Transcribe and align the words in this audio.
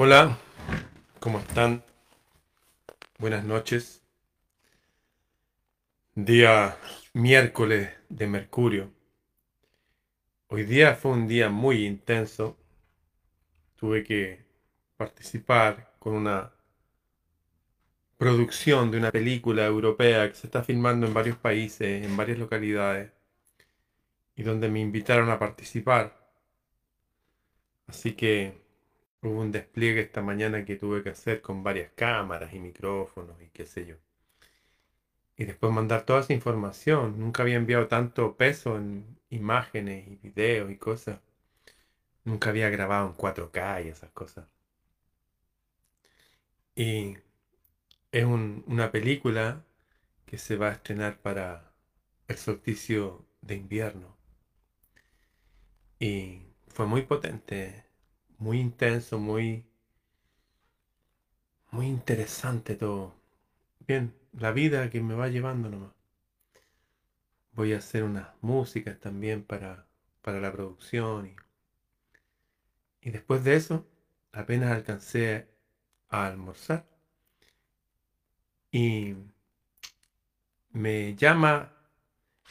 Hola, 0.00 0.38
¿cómo 1.18 1.40
están? 1.40 1.82
Buenas 3.18 3.44
noches. 3.44 4.00
Día 6.14 6.78
miércoles 7.14 7.90
de 8.08 8.28
Mercurio. 8.28 8.92
Hoy 10.46 10.62
día 10.62 10.94
fue 10.94 11.10
un 11.10 11.26
día 11.26 11.48
muy 11.48 11.84
intenso. 11.84 12.56
Tuve 13.74 14.04
que 14.04 14.44
participar 14.96 15.92
con 15.98 16.14
una 16.14 16.52
producción 18.18 18.92
de 18.92 18.98
una 18.98 19.10
película 19.10 19.66
europea 19.66 20.28
que 20.28 20.36
se 20.36 20.46
está 20.46 20.62
filmando 20.62 21.08
en 21.08 21.14
varios 21.14 21.38
países, 21.38 22.04
en 22.04 22.16
varias 22.16 22.38
localidades, 22.38 23.10
y 24.36 24.44
donde 24.44 24.68
me 24.68 24.78
invitaron 24.78 25.28
a 25.28 25.40
participar. 25.40 26.16
Así 27.88 28.12
que 28.12 28.67
hubo 29.22 29.40
un 29.40 29.52
despliegue 29.52 30.00
esta 30.00 30.22
mañana 30.22 30.64
que 30.64 30.76
tuve 30.76 31.02
que 31.02 31.10
hacer 31.10 31.40
con 31.42 31.62
varias 31.62 31.90
cámaras 31.94 32.52
y 32.54 32.58
micrófonos 32.60 33.40
y 33.42 33.48
qué 33.48 33.66
sé 33.66 33.86
yo. 33.86 33.96
Y 35.36 35.44
después 35.44 35.72
mandar 35.72 36.02
toda 36.04 36.20
esa 36.20 36.32
información. 36.32 37.18
Nunca 37.18 37.42
había 37.42 37.56
enviado 37.56 37.86
tanto 37.88 38.36
peso 38.36 38.76
en 38.76 39.18
imágenes 39.30 40.06
y 40.08 40.16
videos 40.16 40.70
y 40.70 40.76
cosas. 40.76 41.20
Nunca 42.24 42.50
había 42.50 42.68
grabado 42.70 43.08
en 43.08 43.14
4K 43.14 43.84
y 43.86 43.88
esas 43.88 44.10
cosas. 44.10 44.46
Y 46.74 47.16
es 48.12 48.24
una 48.24 48.90
película 48.92 49.64
que 50.26 50.38
se 50.38 50.56
va 50.56 50.68
a 50.68 50.72
estrenar 50.72 51.18
para 51.20 51.72
el 52.28 52.36
solsticio 52.36 53.24
de 53.42 53.56
invierno. 53.56 54.16
Y 56.00 56.42
fue 56.68 56.86
muy 56.86 57.02
potente, 57.02 57.84
muy 58.38 58.60
intenso, 58.60 59.18
muy, 59.18 59.66
muy 61.70 61.86
interesante 61.86 62.74
todo. 62.76 63.14
Bien, 63.86 64.14
la 64.32 64.52
vida 64.52 64.90
que 64.90 65.00
me 65.00 65.14
va 65.14 65.28
llevando 65.28 65.68
nomás. 65.70 65.92
Voy 67.52 67.72
a 67.74 67.78
hacer 67.78 68.04
unas 68.04 68.28
músicas 68.40 68.98
también 69.00 69.44
para, 69.44 69.86
para 70.22 70.40
la 70.40 70.52
producción. 70.52 71.26
Y, 71.26 71.36
y 73.08 73.10
después 73.10 73.44
de 73.44 73.56
eso, 73.56 73.86
apenas 74.32 74.72
alcancé 74.72 75.48
a 76.08 76.26
almorzar 76.26 76.86
y 78.70 79.14
me 80.72 81.14
llama 81.16 81.72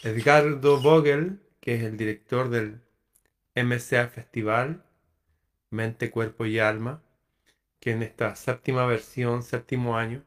Edgardo 0.03 0.81
Vogel, 0.81 1.41
que 1.59 1.75
es 1.75 1.83
el 1.83 1.97
director 1.97 2.49
del 2.49 2.81
MCA 3.55 4.07
Festival, 4.09 4.83
Mente, 5.69 6.11
Cuerpo 6.11 6.45
y 6.45 6.59
Alma, 6.59 7.01
que 7.79 7.91
en 7.91 8.03
esta 8.03 8.35
séptima 8.35 8.85
versión, 8.85 9.43
séptimo 9.43 9.97
año, 9.97 10.23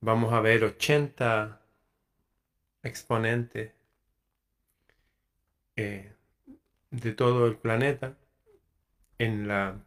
vamos 0.00 0.32
a 0.32 0.40
ver 0.40 0.64
80 0.64 1.60
exponentes 2.82 3.72
eh, 5.76 6.12
de 6.90 7.12
todo 7.12 7.46
el 7.46 7.56
planeta 7.56 8.16
en 9.18 9.48
la 9.48 9.84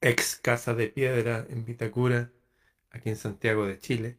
ex 0.00 0.36
Casa 0.36 0.74
de 0.74 0.88
Piedra 0.88 1.46
en 1.48 1.64
Vitacura, 1.64 2.30
aquí 2.90 3.10
en 3.10 3.16
Santiago 3.16 3.66
de 3.66 3.78
Chile 3.78 4.18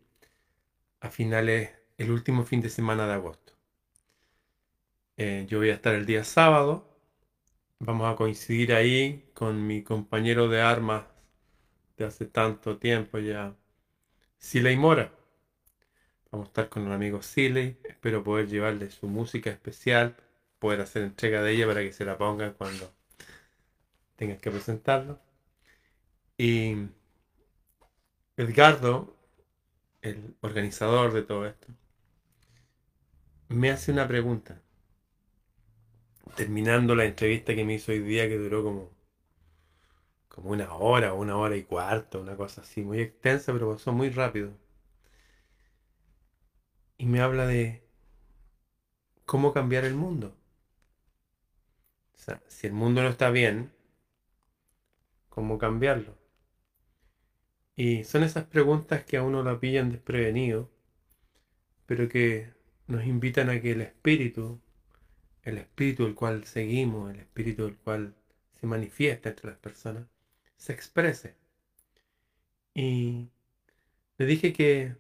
a 1.02 1.10
finales, 1.12 1.72
el 1.98 2.12
último 2.12 2.44
fin 2.46 2.62
de 2.62 2.70
semana 2.70 3.08
de 3.08 3.14
agosto. 3.14 3.54
Eh, 5.18 5.46
yo 5.48 5.60
voy 5.60 5.70
a 5.70 5.76
estar 5.76 5.94
el 5.96 6.06
día 6.06 6.24
sábado. 6.24 6.95
Vamos 7.86 8.12
a 8.12 8.16
coincidir 8.16 8.74
ahí 8.74 9.30
con 9.36 9.68
mi 9.68 9.84
compañero 9.84 10.50
de 10.50 10.60
armas 10.60 11.06
de 11.98 12.06
hace 12.06 12.26
tanto 12.26 12.80
tiempo 12.80 13.20
ya, 13.20 13.56
Siley 14.40 14.76
Mora. 14.76 15.14
Vamos 16.32 16.48
a 16.48 16.50
estar 16.50 16.70
con 16.70 16.88
el 16.88 16.92
amigo 16.94 17.22
Siley. 17.22 17.78
Espero 17.84 18.24
poder 18.24 18.48
llevarle 18.48 18.90
su 18.90 19.08
música 19.08 19.52
especial, 19.52 20.16
poder 20.58 20.82
hacer 20.82 21.04
entrega 21.04 21.44
de 21.44 21.52
ella 21.52 21.68
para 21.68 21.82
que 21.82 21.94
se 21.94 22.06
la 22.06 22.18
pongan 22.18 22.54
cuando 22.54 22.92
tengan 24.16 24.38
que 24.38 24.50
presentarlo. 24.50 25.20
Y 26.40 26.88
Edgardo 28.36 29.16
el 30.02 30.36
organizador 30.42 31.14
de 31.14 31.22
todo 31.22 31.46
esto, 31.46 31.68
me 33.50 33.70
hace 33.70 33.92
una 33.92 34.08
pregunta. 34.08 34.60
Terminando 36.36 36.96
la 36.96 37.06
entrevista 37.06 37.56
que 37.56 37.66
me 37.66 37.74
hizo 37.76 37.92
hoy 37.92 38.00
día, 38.00 38.28
que 38.28 38.38
duró 38.38 38.64
como, 38.64 38.92
como 40.28 40.52
una 40.52 40.74
hora, 40.74 41.14
una 41.14 41.36
hora 41.38 41.56
y 41.56 41.64
cuarto, 41.64 42.22
una 42.22 42.36
cosa 42.38 42.62
así, 42.62 42.82
muy 42.84 43.00
extensa, 43.02 43.52
pero 43.54 43.72
pasó 43.74 43.92
muy 43.92 44.10
rápido. 44.10 44.52
Y 46.98 47.06
me 47.06 47.22
habla 47.22 47.48
de 47.48 47.82
cómo 49.26 49.54
cambiar 49.54 49.86
el 49.86 49.96
mundo. 49.96 50.36
O 52.16 52.18
sea, 52.18 52.42
si 52.48 52.68
el 52.68 52.74
mundo 52.74 53.02
no 53.02 53.10
está 53.10 53.30
bien, 53.30 53.72
¿cómo 55.30 55.58
cambiarlo? 55.58 56.18
Y 57.78 58.04
son 58.04 58.24
esas 58.24 58.46
preguntas 58.46 59.04
que 59.06 59.18
a 59.18 59.24
uno 59.24 59.44
la 59.44 59.60
pillan 59.60 59.92
desprevenido, 59.92 60.70
pero 61.86 62.08
que 62.10 62.54
nos 62.88 63.06
invitan 63.06 63.50
a 63.50 63.62
que 63.62 63.72
el 63.72 63.82
espíritu, 63.82 64.62
el 65.46 65.60
espíritu 65.60 66.06
el 66.06 66.16
cual 66.16 66.46
seguimos, 66.46 67.12
el 67.14 67.22
espíritu 67.22 67.66
el 67.66 67.78
cual 67.78 68.14
se 68.60 68.68
manifiesta 68.68 69.30
entre 69.30 69.52
las 69.52 69.60
personas, 69.60 70.06
se 70.58 70.74
exprese. 70.74 71.36
Y 72.74 73.30
le 74.18 74.26
dije 74.26 74.54
que 74.54 74.96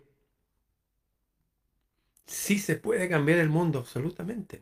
sí 2.27 2.59
se 2.59 2.75
puede 2.77 3.09
cambiar 3.09 3.39
el 3.39 3.49
mundo, 3.49 3.79
absolutamente. 3.79 4.61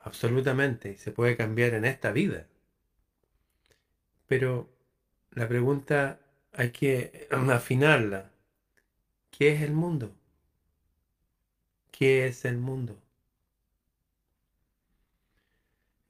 Absolutamente, 0.00 0.90
y 0.92 0.96
se 0.98 1.12
puede 1.12 1.34
cambiar 1.36 1.72
en 1.74 1.86
esta 1.86 2.12
vida. 2.12 2.46
Pero 4.26 4.68
la 5.30 5.48
pregunta 5.48 6.20
hay 6.52 6.70
que 6.72 7.28
afinarla. 7.50 8.30
¿Qué 9.30 9.52
es 9.52 9.62
el 9.62 9.72
mundo? 9.72 10.14
¿Qué 11.92 12.26
es 12.26 12.44
el 12.44 12.58
mundo? 12.58 12.98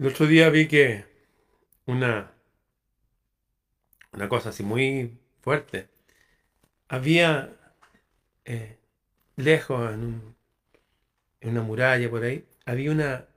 El 0.02 0.08
otro 0.08 0.26
día 0.26 0.50
vi 0.50 0.66
que 0.66 1.04
una, 1.86 2.32
una 4.10 4.28
cosa 4.28 4.48
así 4.48 4.64
muy 4.64 5.16
fuerte. 5.42 5.90
Había 6.88 7.56
eh, 8.44 8.80
lejos 9.36 9.94
en, 9.94 10.34
en 11.40 11.50
una 11.50 11.62
muralla 11.62 12.10
por 12.10 12.24
ahí, 12.24 12.44
había 12.66 12.90
una 12.90 13.28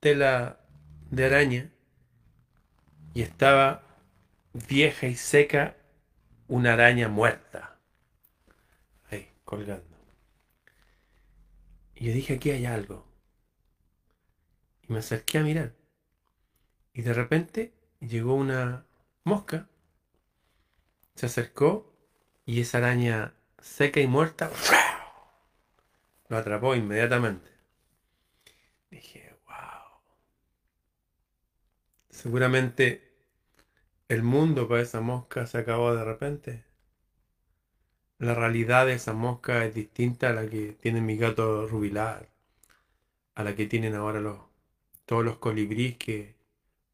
tela 0.00 0.60
de 1.10 1.26
araña 1.26 1.70
y 3.12 3.20
estaba 3.20 3.82
vieja 4.54 5.06
y 5.06 5.16
seca 5.16 5.76
una 6.48 6.72
araña 6.72 7.10
muerta. 7.10 7.78
Ahí, 9.10 9.28
colgando. 9.44 9.98
Y 11.94 12.06
yo 12.06 12.14
dije, 12.14 12.36
aquí 12.36 12.52
hay 12.52 12.64
algo. 12.64 13.06
Y 14.88 14.94
me 14.94 15.00
acerqué 15.00 15.36
a 15.36 15.42
mirar. 15.42 15.79
Y 16.92 17.02
de 17.02 17.12
repente 17.12 17.72
llegó 18.00 18.34
una 18.34 18.84
mosca. 19.24 19.68
Se 21.14 21.26
acercó 21.26 21.92
y 22.46 22.60
esa 22.60 22.78
araña 22.78 23.34
seca 23.58 24.00
y 24.00 24.06
muerta 24.06 24.50
lo 26.28 26.36
atrapó 26.36 26.74
inmediatamente. 26.74 27.50
Dije, 28.90 29.36
wow. 29.46 30.00
Seguramente 32.08 33.10
el 34.08 34.22
mundo 34.24 34.68
para 34.68 34.82
esa 34.82 35.00
mosca 35.00 35.46
se 35.46 35.58
acabó 35.58 35.94
de 35.94 36.04
repente. 36.04 36.64
La 38.18 38.34
realidad 38.34 38.86
de 38.86 38.94
esa 38.94 39.12
mosca 39.14 39.64
es 39.64 39.74
distinta 39.74 40.30
a 40.30 40.32
la 40.32 40.48
que 40.48 40.72
tiene 40.72 41.00
mi 41.00 41.16
gato 41.16 41.66
rubilar, 41.66 42.28
a 43.34 43.44
la 43.44 43.54
que 43.54 43.66
tienen 43.66 43.94
ahora 43.94 44.20
los, 44.20 44.38
todos 45.06 45.24
los 45.24 45.38
colibríes 45.38 45.96
que 45.96 46.39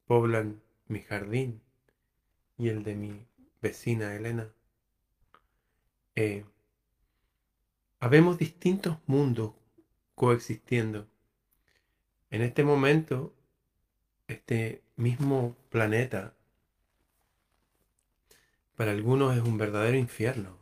poblan 0.06 0.62
mi 0.88 1.00
jardín 1.00 1.61
y 2.58 2.69
el 2.69 2.82
de 2.82 2.94
mi 2.94 3.26
vecina 3.61 4.14
Elena. 4.14 4.49
Eh, 6.14 6.44
habemos 8.00 8.38
distintos 8.38 8.99
mundos 9.06 9.53
coexistiendo. 10.14 11.06
En 12.31 12.43
este 12.43 12.64
momento, 12.64 13.35
este 14.29 14.82
mismo 14.97 15.56
planeta 15.70 16.35
para 18.76 18.93
algunos 18.93 19.37
es 19.37 19.43
un 19.43 19.59
verdadero 19.59 19.97
infierno. 19.97 20.56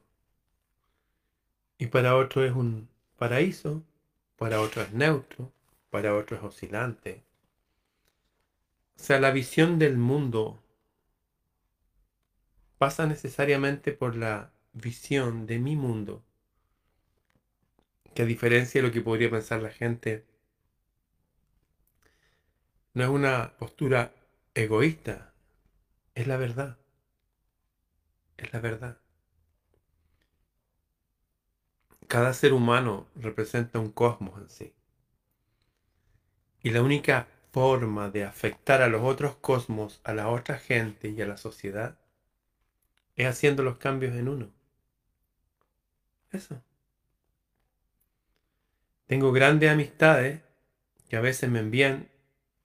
Y 1.78 1.88
para 1.88 2.16
otros 2.16 2.46
es 2.46 2.52
un 2.52 2.88
paraíso, 3.16 3.82
para 4.36 4.60
otros 4.60 4.86
es 4.86 4.92
neutro, 4.92 5.52
para 5.90 6.14
otros 6.14 6.40
es 6.40 6.46
oscilante. 6.46 7.22
O 8.96 9.02
sea, 9.02 9.20
la 9.20 9.30
visión 9.30 9.78
del 9.78 9.98
mundo 9.98 10.62
pasa 12.78 13.06
necesariamente 13.06 13.92
por 13.92 14.16
la 14.16 14.52
visión 14.72 15.46
de 15.46 15.58
mi 15.58 15.76
mundo, 15.76 16.24
que 18.14 18.22
a 18.22 18.26
diferencia 18.26 18.80
de 18.80 18.88
lo 18.88 18.92
que 18.92 19.00
podría 19.00 19.30
pensar 19.30 19.62
la 19.62 19.70
gente, 19.70 20.26
no 22.92 23.02
es 23.02 23.10
una 23.10 23.56
postura 23.58 24.14
egoísta, 24.54 25.34
es 26.14 26.26
la 26.26 26.36
verdad, 26.36 26.78
es 28.36 28.52
la 28.52 28.60
verdad. 28.60 28.98
Cada 32.06 32.32
ser 32.34 32.52
humano 32.52 33.08
representa 33.16 33.78
un 33.78 33.90
cosmos 33.90 34.40
en 34.40 34.48
sí. 34.48 34.74
Y 36.62 36.70
la 36.70 36.82
única 36.82 37.28
forma 37.54 38.10
de 38.10 38.24
afectar 38.24 38.82
a 38.82 38.88
los 38.88 39.02
otros 39.04 39.36
cosmos, 39.36 40.00
a 40.02 40.12
la 40.12 40.28
otra 40.28 40.58
gente 40.58 41.10
y 41.10 41.22
a 41.22 41.26
la 41.26 41.36
sociedad 41.36 41.96
es 43.14 43.28
haciendo 43.28 43.62
los 43.62 43.78
cambios 43.78 44.16
en 44.16 44.28
uno. 44.28 44.50
Eso. 46.32 46.60
Tengo 49.06 49.30
grandes 49.30 49.70
amistades 49.70 50.40
que 51.08 51.16
a 51.16 51.20
veces 51.20 51.48
me 51.48 51.60
envían 51.60 52.08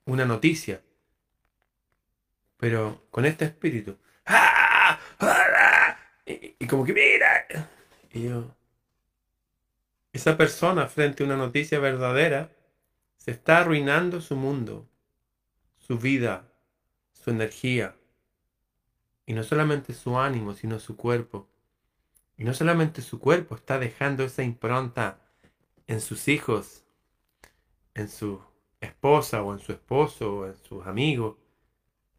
una 0.05 0.25
noticia, 0.25 0.81
pero 2.57 3.05
con 3.11 3.27
este 3.27 3.45
espíritu. 3.45 3.95
¡Ah! 4.25 4.99
¡Ah! 5.19 5.99
Y, 6.25 6.55
y, 6.57 6.65
como 6.65 6.83
que 6.83 6.93
mira. 6.93 7.45
Y 8.11 8.23
yo. 8.23 8.55
Esa 10.11 10.35
persona 10.35 10.87
frente 10.87 11.21
a 11.21 11.27
una 11.27 11.37
noticia 11.37 11.77
verdadera 11.77 12.49
está 13.31 13.59
arruinando 13.59 14.21
su 14.21 14.35
mundo, 14.35 14.87
su 15.77 15.97
vida, 15.97 16.51
su 17.13 17.29
energía. 17.29 17.95
Y 19.25 19.33
no 19.33 19.43
solamente 19.43 19.93
su 19.93 20.17
ánimo, 20.17 20.53
sino 20.53 20.79
su 20.79 20.95
cuerpo. 20.95 21.47
Y 22.37 22.43
no 22.43 22.53
solamente 22.53 23.01
su 23.01 23.19
cuerpo, 23.19 23.55
está 23.55 23.77
dejando 23.77 24.23
esa 24.23 24.43
impronta 24.43 25.19
en 25.87 26.01
sus 26.01 26.27
hijos, 26.27 26.83
en 27.93 28.09
su 28.09 28.41
esposa 28.79 29.43
o 29.43 29.53
en 29.53 29.59
su 29.59 29.71
esposo 29.73 30.37
o 30.37 30.45
en 30.47 30.55
sus 30.55 30.87
amigos. 30.87 31.37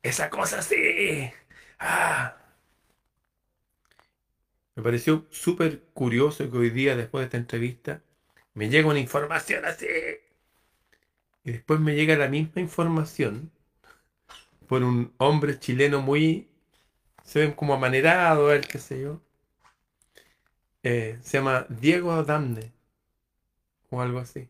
Esa 0.02 0.30
cosa 0.30 0.58
así. 0.58 1.30
Ah. 1.78 2.36
Me 4.74 4.82
pareció 4.82 5.26
súper 5.30 5.82
curioso 5.92 6.50
que 6.50 6.56
hoy 6.56 6.70
día, 6.70 6.96
después 6.96 7.22
de 7.22 7.24
esta 7.26 7.36
entrevista, 7.36 8.02
me 8.54 8.68
llega 8.68 8.88
una 8.88 9.00
información 9.00 9.64
así. 9.64 9.86
Y 11.44 11.52
después 11.52 11.80
me 11.80 11.94
llega 11.94 12.16
la 12.16 12.28
misma 12.28 12.60
información 12.60 13.50
por 14.66 14.82
un 14.82 15.12
hombre 15.18 15.58
chileno 15.58 16.00
muy 16.00 16.50
se 17.24 17.40
ven 17.40 17.52
como 17.52 17.74
amanerado, 17.74 18.52
el 18.52 18.66
qué 18.66 18.78
sé 18.78 19.00
yo. 19.02 19.20
Eh, 20.82 21.18
se 21.22 21.38
llama 21.38 21.66
Diego 21.68 22.12
Adamne 22.12 22.72
o 23.90 24.00
algo 24.00 24.18
así. 24.18 24.48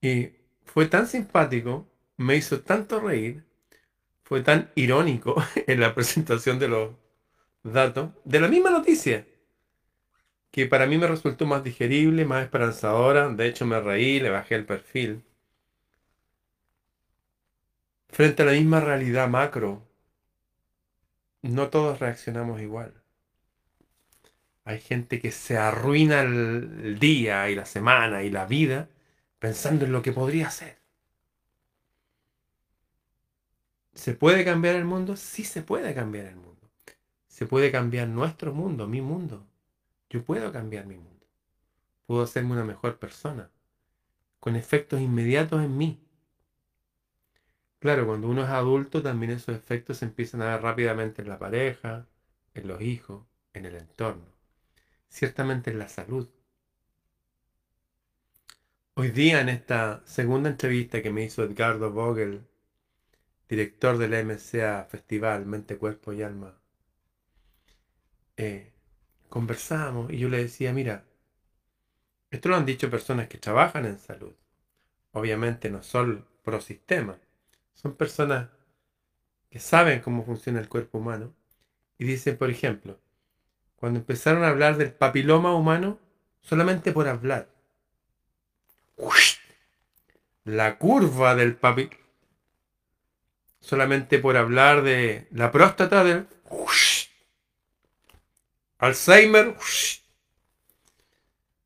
Y 0.00 0.30
fue 0.64 0.86
tan 0.86 1.06
simpático, 1.06 1.88
me 2.16 2.36
hizo 2.36 2.60
tanto 2.62 3.00
reír, 3.00 3.44
fue 4.24 4.42
tan 4.42 4.70
irónico 4.74 5.36
en 5.66 5.80
la 5.80 5.94
presentación 5.94 6.58
de 6.58 6.68
los 6.68 6.90
datos, 7.62 8.10
de 8.24 8.40
la 8.40 8.48
misma 8.48 8.70
noticia, 8.70 9.26
que 10.50 10.66
para 10.66 10.86
mí 10.86 10.98
me 10.98 11.06
resultó 11.06 11.46
más 11.46 11.64
digerible, 11.64 12.24
más 12.24 12.44
esperanzadora. 12.44 13.28
De 13.28 13.46
hecho, 13.48 13.66
me 13.66 13.80
reí, 13.80 14.20
le 14.20 14.30
bajé 14.30 14.54
el 14.56 14.66
perfil. 14.66 15.24
Frente 18.14 18.44
a 18.44 18.46
la 18.46 18.52
misma 18.52 18.78
realidad 18.78 19.28
macro, 19.28 19.82
no 21.42 21.68
todos 21.68 21.98
reaccionamos 21.98 22.60
igual. 22.60 22.94
Hay 24.64 24.78
gente 24.78 25.20
que 25.20 25.32
se 25.32 25.58
arruina 25.58 26.20
el 26.20 27.00
día 27.00 27.50
y 27.50 27.56
la 27.56 27.66
semana 27.66 28.22
y 28.22 28.30
la 28.30 28.46
vida 28.46 28.88
pensando 29.40 29.84
en 29.84 29.90
lo 29.90 30.00
que 30.00 30.12
podría 30.12 30.48
ser. 30.50 30.78
¿Se 33.94 34.14
puede 34.14 34.44
cambiar 34.44 34.76
el 34.76 34.84
mundo? 34.84 35.16
Sí 35.16 35.42
se 35.42 35.62
puede 35.62 35.92
cambiar 35.92 36.26
el 36.26 36.36
mundo. 36.36 36.70
Se 37.26 37.46
puede 37.46 37.72
cambiar 37.72 38.06
nuestro 38.06 38.54
mundo, 38.54 38.86
mi 38.86 39.00
mundo. 39.00 39.44
Yo 40.08 40.22
puedo 40.22 40.52
cambiar 40.52 40.86
mi 40.86 40.98
mundo. 40.98 41.26
Puedo 42.06 42.22
hacerme 42.22 42.52
una 42.52 42.64
mejor 42.64 42.96
persona. 43.00 43.50
Con 44.38 44.54
efectos 44.54 45.00
inmediatos 45.00 45.64
en 45.64 45.76
mí. 45.76 46.03
Claro, 47.84 48.06
cuando 48.06 48.28
uno 48.30 48.42
es 48.44 48.48
adulto 48.48 49.02
también 49.02 49.32
esos 49.32 49.54
efectos 49.54 49.98
se 49.98 50.06
empiezan 50.06 50.40
a 50.40 50.46
ver 50.46 50.62
rápidamente 50.62 51.20
en 51.20 51.28
la 51.28 51.38
pareja, 51.38 52.08
en 52.54 52.66
los 52.66 52.80
hijos, 52.80 53.26
en 53.52 53.66
el 53.66 53.76
entorno. 53.76 54.24
Ciertamente 55.10 55.70
en 55.70 55.78
la 55.80 55.88
salud. 55.88 56.26
Hoy 58.94 59.10
día 59.10 59.42
en 59.42 59.50
esta 59.50 60.02
segunda 60.06 60.48
entrevista 60.48 61.02
que 61.02 61.10
me 61.10 61.22
hizo 61.24 61.44
Edgardo 61.44 61.92
Vogel, 61.92 62.46
director 63.48 63.96
del 63.96 64.12
MCA 64.12 64.84
Festival 64.84 65.46
Mente, 65.46 65.78
Cuerpo 65.78 66.12
y 66.12 66.22
Alma, 66.22 66.54
eh, 68.36 68.72
conversamos 69.28 70.12
y 70.12 70.18
yo 70.18 70.28
le 70.28 70.38
decía, 70.38 70.72
mira, 70.72 71.04
esto 72.30 72.50
lo 72.50 72.56
han 72.56 72.66
dicho 72.66 72.90
personas 72.90 73.28
que 73.28 73.38
trabajan 73.38 73.86
en 73.86 73.98
salud. 73.98 74.34
Obviamente 75.12 75.70
no 75.70 75.82
son 75.82 76.26
pro 76.42 76.60
sistema, 76.60 77.18
son 77.74 77.94
personas 77.94 78.48
que 79.50 79.60
saben 79.60 80.00
cómo 80.00 80.24
funciona 80.24 80.60
el 80.60 80.68
cuerpo 80.68 80.98
humano 80.98 81.34
y 81.98 82.04
dicen, 82.04 82.36
por 82.36 82.50
ejemplo, 82.50 82.98
cuando 83.76 84.00
empezaron 84.00 84.44
a 84.44 84.48
hablar 84.48 84.76
del 84.76 84.92
papiloma 84.92 85.54
humano, 85.54 85.98
solamente 86.40 86.92
por 86.92 87.06
hablar, 87.06 87.48
la 90.44 90.78
curva 90.78 91.34
del 91.34 91.56
papiloma, 91.56 92.02
solamente 93.60 94.18
por 94.18 94.36
hablar 94.36 94.82
de 94.82 95.26
la 95.30 95.50
próstata 95.50 96.04
del 96.04 96.26
Alzheimer, 98.78 99.56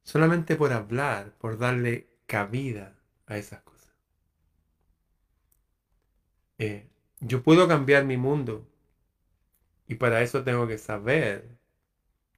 solamente 0.05 0.57
por 0.57 0.73
hablar, 0.73 1.33
por 1.39 1.59
darle 1.59 2.07
cabida 2.27 2.95
a 3.27 3.37
esas 3.37 3.63
cosas. 3.63 3.78
Eh, 6.59 6.87
yo 7.21 7.43
puedo 7.43 7.67
cambiar 7.69 8.05
mi 8.05 8.17
mundo 8.17 8.67
y 9.89 9.97
para 9.97 10.23
eso 10.23 10.45
tengo 10.45 10.69
que 10.69 10.79
saber 10.79 11.59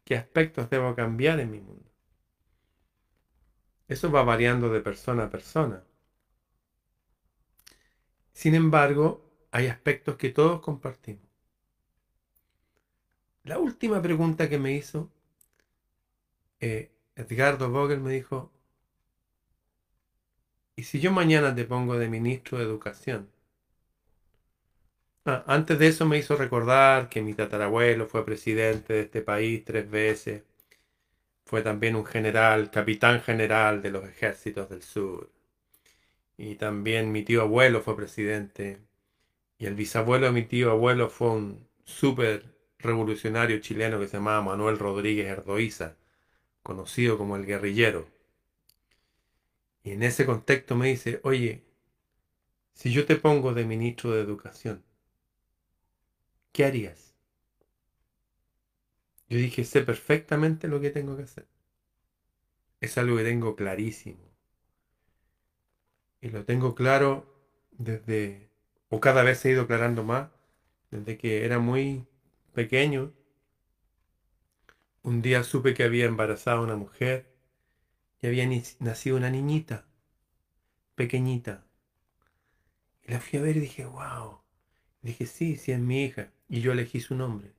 qué 0.04 0.16
aspectos 0.16 0.70
debo 0.70 0.94
cambiar 0.94 1.40
en 1.40 1.50
mi 1.50 1.60
mundo. 1.60 1.90
Eso 3.88 4.10
va 4.10 4.22
variando 4.22 4.70
de 4.70 4.80
persona 4.80 5.24
a 5.24 5.30
persona. 5.30 5.84
Sin 8.32 8.56
embargo, 8.56 9.24
hay 9.52 9.68
aspectos 9.68 10.16
que 10.16 10.30
todos 10.30 10.60
compartimos. 10.60 11.28
La 13.44 13.58
última 13.58 14.00
pregunta 14.00 14.48
que 14.48 14.58
me 14.58 14.72
hizo 14.72 15.10
eh, 16.60 16.92
Edgardo 17.16 17.70
Vogel 17.70 18.00
me 18.00 18.12
dijo, 18.12 18.52
¿y 20.74 20.82
si 20.82 20.98
yo 20.98 21.12
mañana 21.12 21.54
te 21.54 21.64
pongo 21.64 21.96
de 21.96 22.08
ministro 22.08 22.58
de 22.58 22.64
Educación? 22.64 23.30
Ah, 25.30 25.44
antes 25.46 25.78
de 25.78 25.86
eso 25.86 26.06
me 26.06 26.18
hizo 26.18 26.34
recordar 26.34 27.08
que 27.08 27.22
mi 27.22 27.34
tatarabuelo 27.34 28.08
fue 28.08 28.24
presidente 28.24 28.94
de 28.94 29.00
este 29.02 29.22
país 29.22 29.64
tres 29.64 29.88
veces. 29.88 30.42
Fue 31.44 31.62
también 31.62 31.94
un 31.94 32.04
general, 32.04 32.70
capitán 32.70 33.20
general 33.20 33.80
de 33.82 33.90
los 33.90 34.04
ejércitos 34.08 34.68
del 34.70 34.82
sur. 34.82 35.30
Y 36.36 36.56
también 36.56 37.12
mi 37.12 37.22
tío 37.22 37.42
abuelo 37.42 37.80
fue 37.80 37.94
presidente. 37.96 38.80
Y 39.58 39.66
el 39.66 39.76
bisabuelo 39.76 40.26
de 40.26 40.32
mi 40.32 40.42
tío 40.44 40.72
abuelo 40.72 41.08
fue 41.10 41.30
un 41.30 41.68
súper 41.84 42.44
revolucionario 42.80 43.60
chileno 43.60 44.00
que 44.00 44.08
se 44.08 44.16
llamaba 44.16 44.42
Manuel 44.42 44.78
Rodríguez 44.80 45.28
Erdoiza, 45.28 45.96
conocido 46.64 47.18
como 47.18 47.36
el 47.36 47.46
guerrillero. 47.46 48.08
Y 49.84 49.92
en 49.92 50.02
ese 50.02 50.26
contexto 50.26 50.74
me 50.76 50.88
dice, 50.88 51.20
oye, 51.22 51.62
si 52.74 52.92
yo 52.92 53.06
te 53.06 53.16
pongo 53.16 53.54
de 53.54 53.64
ministro 53.64 54.12
de 54.12 54.22
Educación, 54.22 54.82
¿qué 56.52 56.64
harías? 56.64 57.14
Yo 59.30 59.38
dije, 59.38 59.64
sé 59.64 59.80
perfectamente 59.80 60.68
lo 60.68 60.78
que 60.78 60.90
tengo 60.90 61.16
que 61.16 61.22
hacer. 61.22 61.46
Es 62.80 62.98
algo 62.98 63.16
que 63.16 63.22
tengo 63.22 63.54
clarísimo. 63.54 64.28
Y 66.20 66.28
lo 66.30 66.44
tengo 66.44 66.74
claro 66.74 67.26
desde, 67.72 68.48
o 68.88 69.00
cada 69.00 69.22
vez 69.22 69.44
he 69.44 69.50
ido 69.50 69.62
aclarando 69.62 70.04
más, 70.04 70.30
desde 70.90 71.18
que 71.18 71.44
era 71.44 71.58
muy 71.58 72.06
pequeño. 72.54 73.12
Un 75.02 75.20
día 75.20 75.42
supe 75.44 75.74
que 75.74 75.84
había 75.84 76.06
embarazado 76.06 76.60
a 76.60 76.62
una 76.62 76.74
mujer 76.74 77.26
y 78.22 78.28
había 78.28 78.48
nacido 78.80 79.16
una 79.16 79.30
niñita, 79.30 79.86
pequeñita. 80.94 81.64
Y 83.06 83.12
la 83.12 83.20
fui 83.20 83.38
a 83.38 83.42
ver 83.42 83.58
y 83.58 83.60
dije, 83.60 83.84
wow. 83.84 84.40
Dije, 85.02 85.26
sí, 85.26 85.56
sí 85.56 85.72
es 85.72 85.78
mi 85.78 86.04
hija 86.04 86.30
y 86.48 86.60
yo 86.60 86.72
elegí 86.72 87.00
su 87.00 87.14
nombre. 87.14 87.52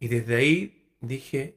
Y 0.00 0.08
desde 0.08 0.36
ahí 0.36 0.90
dije, 1.00 1.56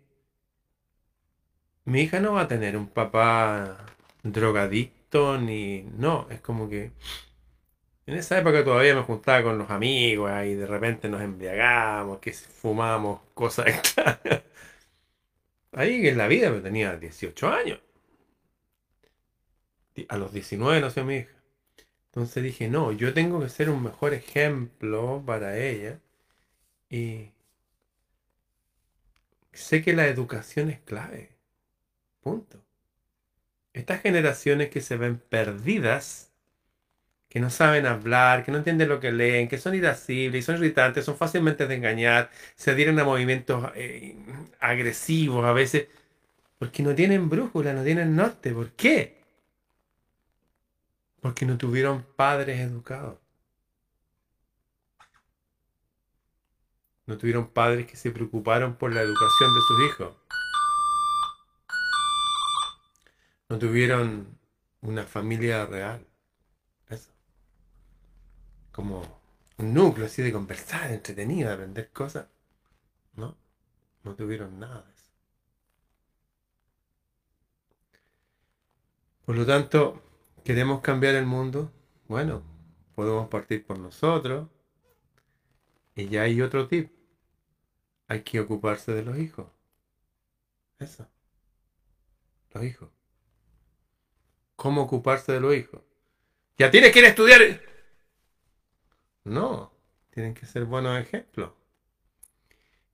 mi 1.86 2.02
hija 2.02 2.20
no 2.20 2.34
va 2.34 2.42
a 2.42 2.48
tener 2.48 2.78
un 2.78 2.88
papá 2.88 3.86
drogadicto 4.24 5.38
ni... 5.40 5.84
No, 5.98 6.28
es 6.30 6.42
como 6.42 6.70
que... 6.70 6.92
En 8.06 8.16
esa 8.16 8.40
época 8.40 8.64
todavía 8.64 8.96
me 8.96 9.04
juntaba 9.04 9.44
con 9.44 9.58
los 9.58 9.70
amigos 9.70 10.32
y 10.46 10.56
de 10.56 10.66
repente 10.66 11.10
nos 11.10 11.22
embriagamos, 11.22 12.20
que 12.20 12.34
fumamos 12.34 13.22
cosas 13.34 13.68
extrañas. 13.68 14.44
Ahí 15.74 16.08
en 16.08 16.18
la 16.18 16.28
vida, 16.28 16.50
pero 16.50 16.62
tenía 16.62 16.96
18 16.98 17.50
años. 17.50 17.80
A 20.08 20.18
los 20.18 20.34
19 20.34 20.82
nació 20.82 21.06
mi 21.06 21.18
hija. 21.18 21.39
Entonces 22.10 22.44
dije, 22.44 22.68
no, 22.70 22.92
yo 22.92 23.14
tengo 23.14 23.40
que 23.42 23.50
ser 23.50 23.70
un 23.70 23.84
mejor 23.84 24.14
ejemplo 24.14 25.24
para 25.26 25.58
ella. 25.58 26.00
Y 26.90 27.32
sé 29.54 29.84
que 29.84 29.94
la 29.94 30.08
educación 30.08 30.70
es 30.72 30.80
clave. 30.80 31.30
Punto. 32.22 32.64
Estas 33.74 34.02
generaciones 34.02 34.70
que 34.70 34.82
se 34.82 34.96
ven 34.98 35.18
perdidas, 35.20 36.32
que 37.30 37.40
no 37.40 37.50
saben 37.50 37.86
hablar, 37.86 38.44
que 38.46 38.52
no 38.52 38.58
entienden 38.60 38.90
lo 38.90 39.00
que 39.00 39.12
leen, 39.12 39.48
que 39.48 39.58
son 39.60 39.76
irascibles, 39.76 40.46
son 40.46 40.56
irritantes, 40.58 41.06
son 41.06 41.18
fácilmente 41.18 41.68
de 41.68 41.76
engañar, 41.76 42.32
se 42.56 42.72
adhieren 42.72 43.00
a 43.00 43.04
movimientos 43.06 43.72
eh, 43.76 44.16
agresivos 44.60 45.46
a 45.46 45.54
veces, 45.54 45.88
porque 46.60 46.84
no 46.84 46.96
tienen 46.96 47.30
brújula, 47.30 47.74
no 47.74 47.84
tienen 47.84 48.16
norte. 48.16 48.54
¿Por 48.54 48.72
qué? 48.74 49.19
Porque 51.22 51.46
no 51.46 51.58
tuvieron 51.58 52.04
padres 52.16 52.60
educados. 52.60 53.20
No 57.06 57.18
tuvieron 57.18 57.48
padres 57.50 57.88
que 57.88 57.98
se 57.98 58.12
preocuparon 58.12 58.76
por 58.76 58.94
la 58.94 59.02
educación 59.02 59.54
de 59.54 59.62
sus 59.62 59.82
hijos. 59.82 60.16
No 63.50 63.58
tuvieron 63.58 64.38
una 64.82 65.04
familia 65.06 65.66
real. 65.66 66.06
Eso. 66.88 67.12
Como 68.72 69.22
un 69.58 69.74
núcleo 69.74 70.06
así 70.06 70.22
de 70.22 70.32
conversar, 70.32 70.92
entretenido, 70.92 71.50
de 71.50 71.56
aprender 71.56 71.92
cosas. 71.92 72.28
No, 73.16 73.36
no 74.04 74.16
tuvieron 74.16 74.60
nada 74.60 74.84
de 74.84 74.94
eso. 74.94 75.12
Por 79.26 79.36
lo 79.36 79.46
tanto, 79.46 80.09
¿queremos 80.44 80.82
cambiar 80.82 81.16
el 81.16 81.26
mundo? 81.26 81.72
Bueno, 82.08 82.44
podemos 82.96 83.28
partir 83.30 83.66
por 83.66 83.80
nosotros. 83.80 84.50
Y 85.96 86.08
ya 86.08 86.24
hay 86.24 86.42
otro 86.42 86.68
tip. 86.68 86.92
Hay 88.08 88.24
que 88.24 88.40
ocuparse 88.40 88.92
de 88.94 89.04
los 89.04 89.18
hijos. 89.18 89.48
Eso. 90.80 91.08
Los 92.54 92.64
hijos 92.64 92.90
cómo 94.60 94.84
ocuparse 94.84 95.32
de 95.32 95.40
los 95.40 95.56
hijos. 95.56 95.82
Ya 96.60 96.70
tienes 96.70 96.92
que 96.92 97.00
ir 97.00 97.06
a 97.06 97.10
estudiar. 97.10 97.62
No, 99.24 99.74
tienen 100.12 100.36
que 100.36 100.46
ser 100.46 100.66
buenos 100.66 101.00
ejemplos. 101.00 101.52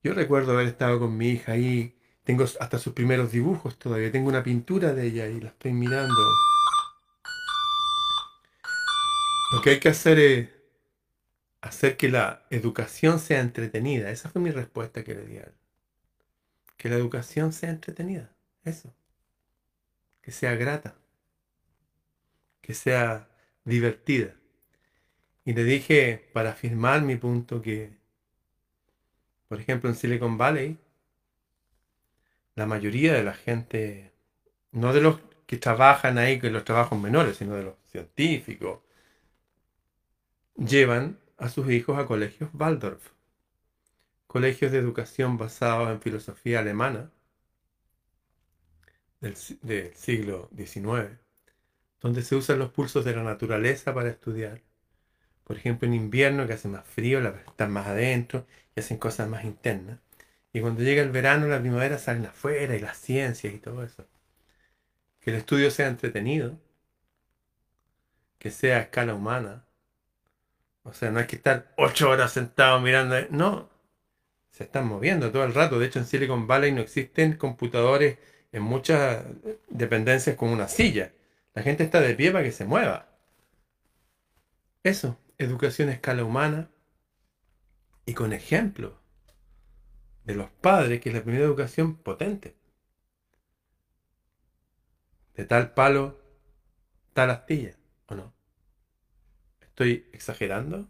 Yo 0.03 0.13
recuerdo 0.13 0.53
haber 0.53 0.67
estado 0.67 0.99
con 0.99 1.17
mi 1.17 1.29
hija 1.29 1.53
ahí, 1.53 1.97
tengo 2.23 2.43
hasta 2.43 2.77
sus 2.77 2.93
primeros 2.93 3.31
dibujos 3.31 3.77
todavía, 3.77 4.11
tengo 4.11 4.29
una 4.29 4.43
pintura 4.43 4.93
de 4.93 5.07
ella 5.07 5.27
y 5.27 5.41
la 5.41 5.49
estoy 5.49 5.73
mirando. 5.73 6.13
Lo 9.51 9.61
que 9.61 9.71
hay 9.71 9.79
que 9.79 9.89
hacer 9.89 10.19
es 10.19 10.49
hacer 11.61 11.97
que 11.97 12.09
la 12.09 12.45
educación 12.49 13.19
sea 13.19 13.39
entretenida. 13.41 14.11
Esa 14.11 14.29
fue 14.29 14.41
mi 14.41 14.51
respuesta 14.51 15.03
que 15.03 15.15
le 15.15 15.25
di 15.25 15.37
a 15.37 15.43
él. 15.43 15.53
Que 16.77 16.89
la 16.89 16.95
educación 16.95 17.53
sea 17.53 17.69
entretenida. 17.69 18.31
Eso. 18.63 18.93
Que 20.21 20.31
sea 20.31 20.55
grata 20.55 20.95
que 22.65 22.73
sea 22.73 23.27
divertida. 23.63 24.33
Y 25.45 25.53
le 25.53 25.63
dije, 25.63 26.29
para 26.33 26.49
afirmar 26.49 27.03
mi 27.03 27.15
punto, 27.15 27.61
que, 27.61 27.91
por 29.47 29.59
ejemplo, 29.59 29.87
en 29.87 29.95
Silicon 29.95 30.39
Valley, 30.39 30.79
la 32.55 32.65
mayoría 32.65 33.13
de 33.13 33.23
la 33.23 33.35
gente, 33.35 34.13
no 34.71 34.93
de 34.93 35.01
los 35.01 35.19
que 35.45 35.57
trabajan 35.57 36.17
ahí, 36.17 36.39
que 36.39 36.49
los 36.49 36.65
trabajos 36.65 36.99
menores, 36.99 37.37
sino 37.37 37.53
de 37.53 37.65
los 37.65 37.75
científicos, 37.91 38.79
llevan 40.57 41.19
a 41.37 41.49
sus 41.49 41.69
hijos 41.69 41.97
a 41.97 42.05
colegios 42.05 42.49
Waldorf, 42.53 43.11
colegios 44.27 44.71
de 44.71 44.79
educación 44.79 45.37
basados 45.37 45.89
en 45.89 46.01
filosofía 46.01 46.59
alemana 46.59 47.11
del, 49.21 49.35
siglo 49.95 50.49
XIX 50.55 51.25
donde 52.05 52.21
se 52.21 52.35
usan 52.35 52.59
los 52.59 52.71
pulsos 52.71 53.03
de 53.05 53.15
la 53.15 53.23
naturaleza 53.23 53.93
para 53.93 54.09
estudiar. 54.09 54.61
Por 55.43 55.57
ejemplo, 55.57 55.87
en 55.87 55.95
invierno 55.95 56.45
que 56.45 56.53
hace 56.53 56.67
más 56.67 56.85
frío, 56.85 57.19
están 57.47 57.71
más 57.71 57.87
adentro 57.87 58.45
y 58.75 58.79
hacen 58.79 58.97
cosas 58.97 59.27
más 59.27 59.43
internas. 59.43 59.99
Y 60.53 60.61
cuando 60.61 60.83
llega 60.83 61.01
el 61.01 61.09
verano, 61.11 61.47
la 61.47 61.59
primavera 61.59 61.97
salen 61.97 62.27
afuera 62.27 62.75
y 62.75 62.79
las 62.79 62.97
ciencias 62.97 63.53
y 63.53 63.57
todo 63.57 63.83
eso. 63.83 64.07
Que 65.19 65.31
el 65.31 65.37
estudio 65.37 65.71
sea 65.71 65.87
entretenido, 65.87 66.59
que 68.39 68.51
sea 68.51 68.77
a 68.77 68.81
escala 68.81 69.15
humana. 69.15 69.65
O 70.85 70.93
sea, 70.93 71.09
no 71.11 71.19
hay 71.19 71.25
que 71.25 71.35
estar 71.35 71.73
ocho 71.77 72.09
horas 72.09 72.31
sentado 72.31 72.79
mirando. 72.79 73.15
No, 73.31 73.69
se 74.51 74.65
están 74.65 74.87
moviendo 74.87 75.31
todo 75.31 75.43
el 75.43 75.53
rato. 75.53 75.79
De 75.79 75.87
hecho, 75.87 75.99
en 75.99 76.05
Silicon 76.05 76.47
Valley 76.47 76.71
no 76.71 76.81
existen 76.81 77.37
computadores 77.37 78.19
en 78.51 78.61
muchas 78.61 79.25
dependencias 79.67 80.35
con 80.37 80.49
una 80.49 80.67
silla. 80.67 81.11
La 81.55 81.63
gente 81.63 81.83
está 81.83 82.01
de 82.01 82.13
pie 82.13 82.31
para 82.31 82.43
que 82.43 82.51
se 82.51 82.65
mueva. 82.65 83.09
Eso, 84.83 85.17
educación 85.39 85.89
a 85.89 85.93
escala 85.93 86.23
humana 86.23 86.69
y 88.05 88.13
con 88.13 88.31
ejemplo 88.31 88.99
de 90.23 90.35
los 90.35 90.49
padres, 90.51 91.01
que 91.01 91.09
es 91.09 91.15
la 91.15 91.23
primera 91.23 91.45
educación 91.45 91.95
potente. 91.95 92.55
De 95.33 95.45
tal 95.45 95.73
palo, 95.73 96.21
tal 97.13 97.31
astilla, 97.31 97.75
¿o 98.07 98.15
no? 98.15 98.34
¿Estoy 99.75 100.07
exagerando? 100.13 100.87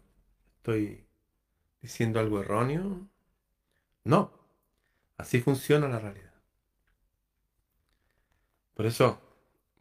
¿Estoy 0.58 1.04
diciendo 1.82 2.20
algo 2.20 2.38
erróneo? 2.38 3.08
No, 4.04 4.30
así 5.16 5.40
funciona 5.40 5.88
la 5.88 5.98
realidad. 5.98 6.32
Por 8.74 8.86
eso, 8.86 9.20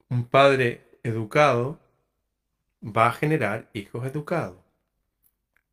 un 0.09 0.25
padre 0.27 0.97
educado 1.03 1.79
va 2.81 3.05
a 3.05 3.12
generar 3.12 3.69
hijos 3.74 4.03
educados. 4.07 4.57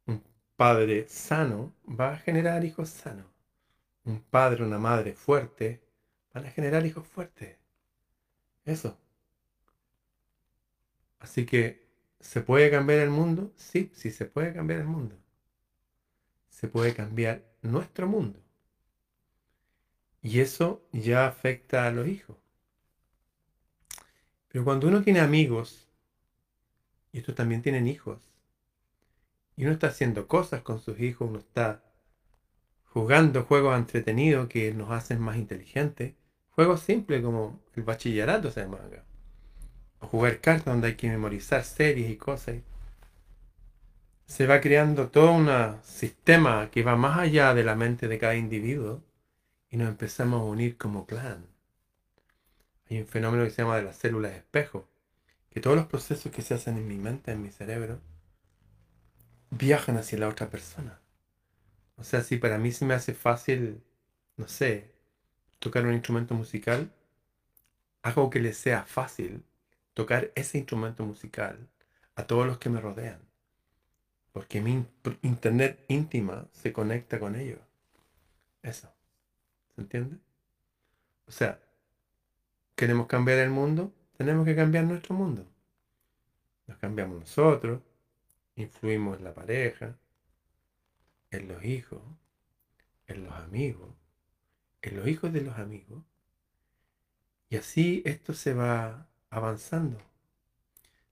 Un 0.05 0.23
padre 0.55 1.09
sano 1.09 1.73
va 1.89 2.13
a 2.13 2.19
generar 2.19 2.67
hijos 2.67 2.91
sanos. 2.91 3.25
Un 4.05 4.21
padre, 4.21 4.63
una 4.63 4.79
madre 4.79 5.15
fuerte 5.15 5.83
van 6.35 6.45
a 6.45 6.51
generar 6.51 6.85
hijos 6.85 7.07
fuertes. 7.07 7.57
Eso. 8.67 8.99
Así 11.21 11.47
que, 11.47 11.82
¿se 12.23 12.41
puede 12.41 12.71
cambiar 12.71 13.01
el 13.01 13.11
mundo? 13.11 13.53
Sí, 13.57 13.91
sí 13.95 14.11
se 14.11 14.25
puede 14.25 14.55
cambiar 14.55 14.81
el 14.81 14.87
mundo. 14.87 15.17
Se 16.49 16.69
puede 16.69 16.95
cambiar 16.95 17.45
nuestro 17.61 18.07
mundo. 18.09 18.39
Y 20.23 20.41
eso 20.41 20.89
ya 20.93 21.27
afecta 21.27 21.87
a 21.87 21.91
los 21.91 22.07
hijos. 22.07 22.37
Pero 24.49 24.65
cuando 24.65 24.87
uno 24.89 25.03
tiene 25.03 25.21
amigos, 25.21 25.89
y 27.11 27.19
estos 27.19 27.35
también 27.35 27.61
tienen 27.61 27.89
hijos, 27.89 28.21
y 29.57 29.65
uno 29.65 29.73
está 29.73 29.89
haciendo 29.89 30.29
cosas 30.29 30.63
con 30.63 30.81
sus 30.81 31.01
hijos, 31.01 31.29
uno 31.29 31.41
está 31.41 31.83
jugando 32.85 33.45
juegos 33.45 33.77
entretenidos 33.77 34.49
que 34.49 34.73
nos 34.73 34.91
hacen 34.91 35.21
más 35.21 35.37
inteligentes, 35.37 36.15
juegos 36.51 36.81
simples 36.81 37.23
como 37.23 37.61
el 37.75 37.83
bachillerato 37.83 38.51
se 38.51 38.61
llama 38.61 38.79
acá, 38.79 39.05
o 40.03 40.09
jugar 40.09 40.41
cartas 40.41 40.67
donde 40.67 40.89
hay 40.89 40.97
que 40.97 41.09
memorizar 41.09 41.65
series 41.65 42.11
y 42.11 42.17
cosas. 42.17 42.57
Se 44.27 44.47
va 44.47 44.61
creando 44.61 45.09
todo 45.09 45.33
un 45.33 45.49
sistema 45.85 46.71
que 46.71 46.83
va 46.83 46.97
más 46.97 47.19
allá 47.19 47.55
de 47.55 47.65
la 47.65 47.77
mente 47.77 48.09
de 48.09 48.19
cada 48.19 48.35
individuo 48.35 49.03
y 49.71 49.77
nos 49.77 49.89
empezamos 49.89 50.41
a 50.41 50.45
unir 50.45 50.77
como 50.77 51.07
clan. 51.07 51.47
Hay 52.91 52.99
un 53.01 53.07
fenómeno 53.07 53.45
que 53.45 53.51
se 53.51 53.63
llama 53.63 53.77
de 53.77 53.85
las 53.85 53.97
células 53.97 54.33
espejo, 54.33 54.89
que 55.51 55.61
todos 55.61 55.77
los 55.77 55.87
procesos 55.87 56.33
que 56.33 56.43
se 56.43 56.55
hacen 56.55 56.77
en 56.77 56.89
mi 56.89 56.97
mente, 56.97 57.33
en 57.33 57.43
mi 57.43 57.51
cerebro, 57.51 58.01
viajan 59.51 59.99
hacia 59.99 60.19
la 60.19 60.29
otra 60.29 60.51
persona. 60.51 60.99
O 61.97 62.05
sea, 62.05 62.23
si 62.23 62.39
para 62.39 62.59
mí 62.59 62.73
se 62.73 62.85
me 62.85 62.95
hace 62.95 63.15
fácil, 63.15 63.83
no 64.37 64.49
sé, 64.49 64.91
tocar 65.59 65.87
un 65.87 65.93
instrumento 65.93 66.35
musical, 66.35 66.91
hago 68.03 68.31
que 68.31 68.41
le 68.41 68.53
sea 68.53 68.85
fácil 68.85 69.45
tocar 69.95 70.33
ese 70.35 70.59
instrumento 70.59 71.05
musical 71.05 71.69
a 72.15 72.27
todos 72.27 72.47
los 72.47 72.59
que 72.59 72.71
me 72.71 72.81
rodean. 72.81 73.21
Porque 74.33 74.61
mi 74.61 74.87
internet 75.23 75.85
íntima 75.89 76.49
se 76.53 76.73
conecta 76.73 77.21
con 77.21 77.37
ellos. 77.37 77.61
Eso. 78.63 78.93
¿Se 79.75 79.83
entiende? 79.83 80.19
O 81.27 81.33
sea, 81.33 81.61
queremos 82.75 83.07
cambiar 83.07 83.39
el 83.39 83.51
mundo, 83.51 83.93
tenemos 84.17 84.45
que 84.45 84.57
cambiar 84.57 84.85
nuestro 84.85 85.15
mundo. 85.15 85.47
Nos 86.67 86.79
cambiamos 86.79 87.21
nosotros, 87.21 87.83
influimos 88.57 89.19
en 89.19 89.25
la 89.25 89.35
pareja, 89.35 89.99
en 91.31 91.49
los 91.49 91.65
hijos, 91.65 92.03
en 93.07 93.25
los 93.25 93.33
amigos, 93.35 93.91
en 94.83 94.97
los 94.97 95.07
hijos 95.09 95.33
de 95.33 95.43
los 95.43 95.59
amigos. 95.59 96.03
Y 97.49 97.57
así 97.57 98.03
esto 98.07 98.33
se 98.33 98.55
va 98.55 99.09
avanzando. 99.33 99.99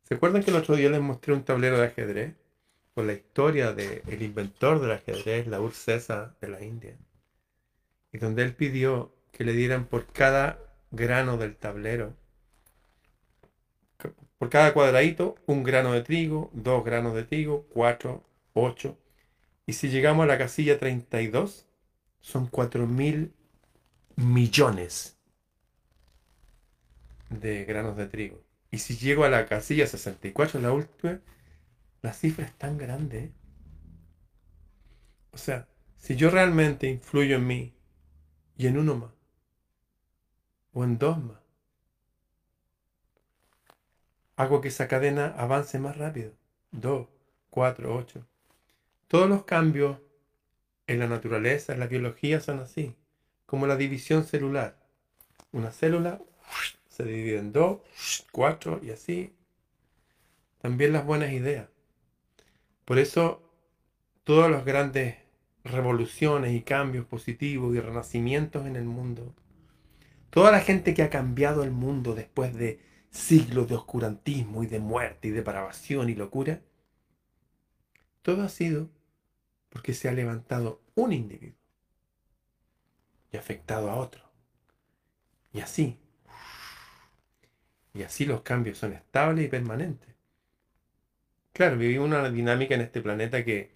¿Se 0.02 0.14
acuerdan 0.14 0.42
que 0.44 0.50
el 0.50 0.56
otro 0.56 0.76
día 0.76 0.90
les 0.90 1.00
mostré 1.00 1.32
un 1.32 1.42
tablero 1.42 1.78
de 1.78 1.86
ajedrez? 1.86 2.34
Con 2.94 3.06
la 3.06 3.14
historia 3.14 3.72
del 3.72 4.22
inventor 4.22 4.80
del 4.80 4.92
ajedrez, 4.92 5.46
la 5.46 5.58
César 5.72 6.36
de 6.40 6.48
la 6.48 6.62
India. 6.62 6.96
Y 8.12 8.18
donde 8.18 8.42
él 8.42 8.54
pidió 8.54 9.14
que 9.32 9.44
le 9.44 9.52
dieran 9.52 9.86
por 9.86 10.06
cada 10.06 10.58
grano 10.90 11.38
del 11.38 11.56
tablero, 11.56 12.14
por 14.38 14.50
cada 14.50 14.74
cuadradito, 14.74 15.36
un 15.46 15.62
grano 15.62 15.92
de 15.92 16.02
trigo, 16.02 16.50
dos 16.52 16.84
granos 16.84 17.14
de 17.14 17.24
trigo, 17.24 17.66
cuatro, 17.72 18.24
ocho. 18.52 18.98
Y 19.66 19.74
si 19.74 19.88
llegamos 19.88 20.24
a 20.24 20.26
la 20.26 20.38
casilla 20.38 20.78
32, 20.78 21.66
son 22.20 22.48
cuatro 22.48 22.86
mil 22.86 23.32
millones 24.16 25.19
de 27.30 27.64
granos 27.64 27.96
de 27.96 28.06
trigo. 28.06 28.42
Y 28.70 28.78
si 28.78 28.96
llego 28.96 29.24
a 29.24 29.30
la 29.30 29.46
casilla 29.46 29.86
64, 29.86 30.60
la 30.60 30.72
última, 30.72 31.20
la 32.02 32.12
cifra 32.12 32.44
es 32.44 32.52
tan 32.52 32.76
grande. 32.76 33.32
O 35.32 35.38
sea, 35.38 35.68
si 35.96 36.16
yo 36.16 36.30
realmente 36.30 36.88
influyo 36.88 37.36
en 37.36 37.46
mí 37.46 37.74
y 38.56 38.66
en 38.66 38.78
uno 38.78 38.96
más, 38.96 39.10
o 40.72 40.84
en 40.84 40.98
dos 40.98 41.18
más, 41.18 41.38
hago 44.36 44.60
que 44.60 44.68
esa 44.68 44.88
cadena 44.88 45.34
avance 45.36 45.78
más 45.78 45.96
rápido. 45.96 46.32
Dos, 46.70 47.08
cuatro, 47.50 47.96
ocho. 47.96 48.26
Todos 49.08 49.28
los 49.28 49.44
cambios 49.44 49.98
en 50.86 51.00
la 51.00 51.08
naturaleza, 51.08 51.72
en 51.72 51.80
la 51.80 51.86
biología 51.86 52.40
son 52.40 52.60
así, 52.60 52.96
como 53.46 53.66
la 53.66 53.76
división 53.76 54.24
celular. 54.24 54.76
Una 55.52 55.72
célula 55.72 56.20
se 57.02 57.08
divide 57.10 57.38
en 57.38 57.52
dos, 57.52 57.80
cuatro 58.32 58.80
y 58.82 58.90
así. 58.90 59.32
También 60.58 60.92
las 60.92 61.04
buenas 61.06 61.32
ideas. 61.32 61.68
Por 62.84 62.98
eso 62.98 63.42
todas 64.24 64.50
las 64.50 64.64
grandes 64.64 65.16
revoluciones 65.64 66.52
y 66.54 66.62
cambios 66.62 67.06
positivos 67.06 67.74
y 67.74 67.80
renacimientos 67.80 68.66
en 68.66 68.76
el 68.76 68.84
mundo, 68.84 69.34
toda 70.30 70.50
la 70.50 70.60
gente 70.60 70.94
que 70.94 71.02
ha 71.02 71.10
cambiado 71.10 71.62
el 71.64 71.70
mundo 71.70 72.14
después 72.14 72.54
de 72.54 72.80
siglos 73.10 73.68
de 73.68 73.74
oscurantismo 73.74 74.62
y 74.62 74.66
de 74.66 74.78
muerte 74.78 75.28
y 75.28 75.30
depravación 75.30 76.08
y 76.08 76.14
locura, 76.14 76.62
todo 78.22 78.42
ha 78.42 78.48
sido 78.48 78.88
porque 79.68 79.94
se 79.94 80.08
ha 80.08 80.12
levantado 80.12 80.80
un 80.94 81.12
individuo 81.12 81.58
y 83.32 83.36
afectado 83.36 83.90
a 83.90 83.96
otro. 83.96 84.22
Y 85.52 85.60
así 85.60 85.98
y 87.94 88.02
así 88.02 88.24
los 88.26 88.42
cambios 88.42 88.78
son 88.78 88.92
estables 88.92 89.46
y 89.46 89.48
permanentes. 89.48 90.08
Claro, 91.52 91.76
vivimos 91.76 92.08
una 92.08 92.30
dinámica 92.30 92.74
en 92.74 92.80
este 92.82 93.00
planeta 93.02 93.44
que 93.44 93.70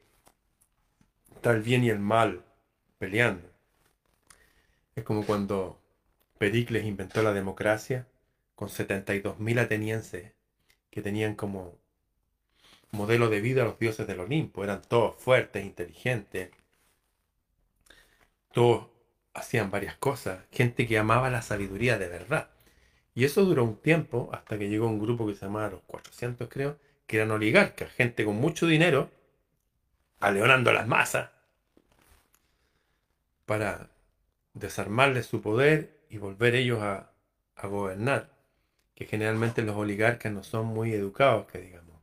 está 1.35 1.52
el 1.52 1.62
bien 1.62 1.85
y 1.85 1.90
el 1.90 1.99
mal 1.99 2.44
peleando. 2.99 3.50
Es 4.97 5.04
como 5.04 5.26
cuando 5.26 5.80
Pericles 6.38 6.84
inventó 6.84 7.23
la 7.23 7.32
democracia 7.32 8.06
con 8.54 8.69
72.000 8.69 9.60
atenienses 9.60 10.32
que 10.91 11.02
tenían 11.02 11.34
como 11.34 11.76
modelo 12.93 13.28
de 13.28 13.41
vida 13.41 13.62
a 13.62 13.65
los 13.67 13.78
dioses 13.78 14.06
del 14.06 14.21
Olimpo. 14.21 14.65
Eran 14.65 14.82
todos 14.82 15.17
fuertes, 15.21 15.65
inteligentes. 15.65 16.50
Todos 18.52 18.86
hacían 19.34 19.71
varias 19.71 19.97
cosas. 19.97 20.45
Gente 20.52 20.86
que 20.86 20.99
amaba 20.99 21.28
la 21.30 21.43
sabiduría 21.43 21.99
de 21.99 22.08
verdad. 22.08 22.53
Y 23.14 23.24
eso 23.24 23.44
duró 23.44 23.64
un 23.64 23.76
tiempo 23.76 24.28
hasta 24.32 24.58
que 24.58 24.68
llegó 24.68 24.88
un 24.88 24.98
grupo 24.98 25.26
que 25.26 25.34
se 25.34 25.46
llamaba 25.46 25.70
los 25.70 25.82
400, 25.82 26.48
creo, 26.48 26.78
que 27.06 27.16
eran 27.18 27.30
oligarcas, 27.30 27.92
gente 27.92 28.24
con 28.24 28.36
mucho 28.36 28.66
dinero, 28.66 29.10
aleonando 30.20 30.72
las 30.72 30.88
masas 30.88 31.30
para 33.46 33.90
desarmarles 34.54 35.26
su 35.26 35.40
poder 35.40 36.00
y 36.08 36.18
volver 36.18 36.54
ellos 36.56 36.80
a, 36.82 37.12
a 37.56 37.66
gobernar. 37.68 38.30
Que 38.94 39.06
generalmente 39.06 39.62
los 39.62 39.76
oligarcas 39.76 40.32
no 40.32 40.42
son 40.44 40.66
muy 40.66 40.92
educados, 40.92 41.46
que 41.46 41.58
digamos, 41.60 42.00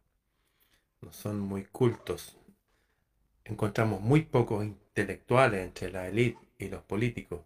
no 1.02 1.12
son 1.14 1.40
muy 1.40 1.66
cultos. 1.66 2.38
Encontramos 3.46 4.02
muy 4.02 4.22
pocos 4.22 4.64
intelectuales 4.64 5.62
entre 5.62 5.92
la 5.92 6.08
élite 6.08 6.40
y 6.58 6.70
los 6.70 6.84
políticos. 6.84 7.42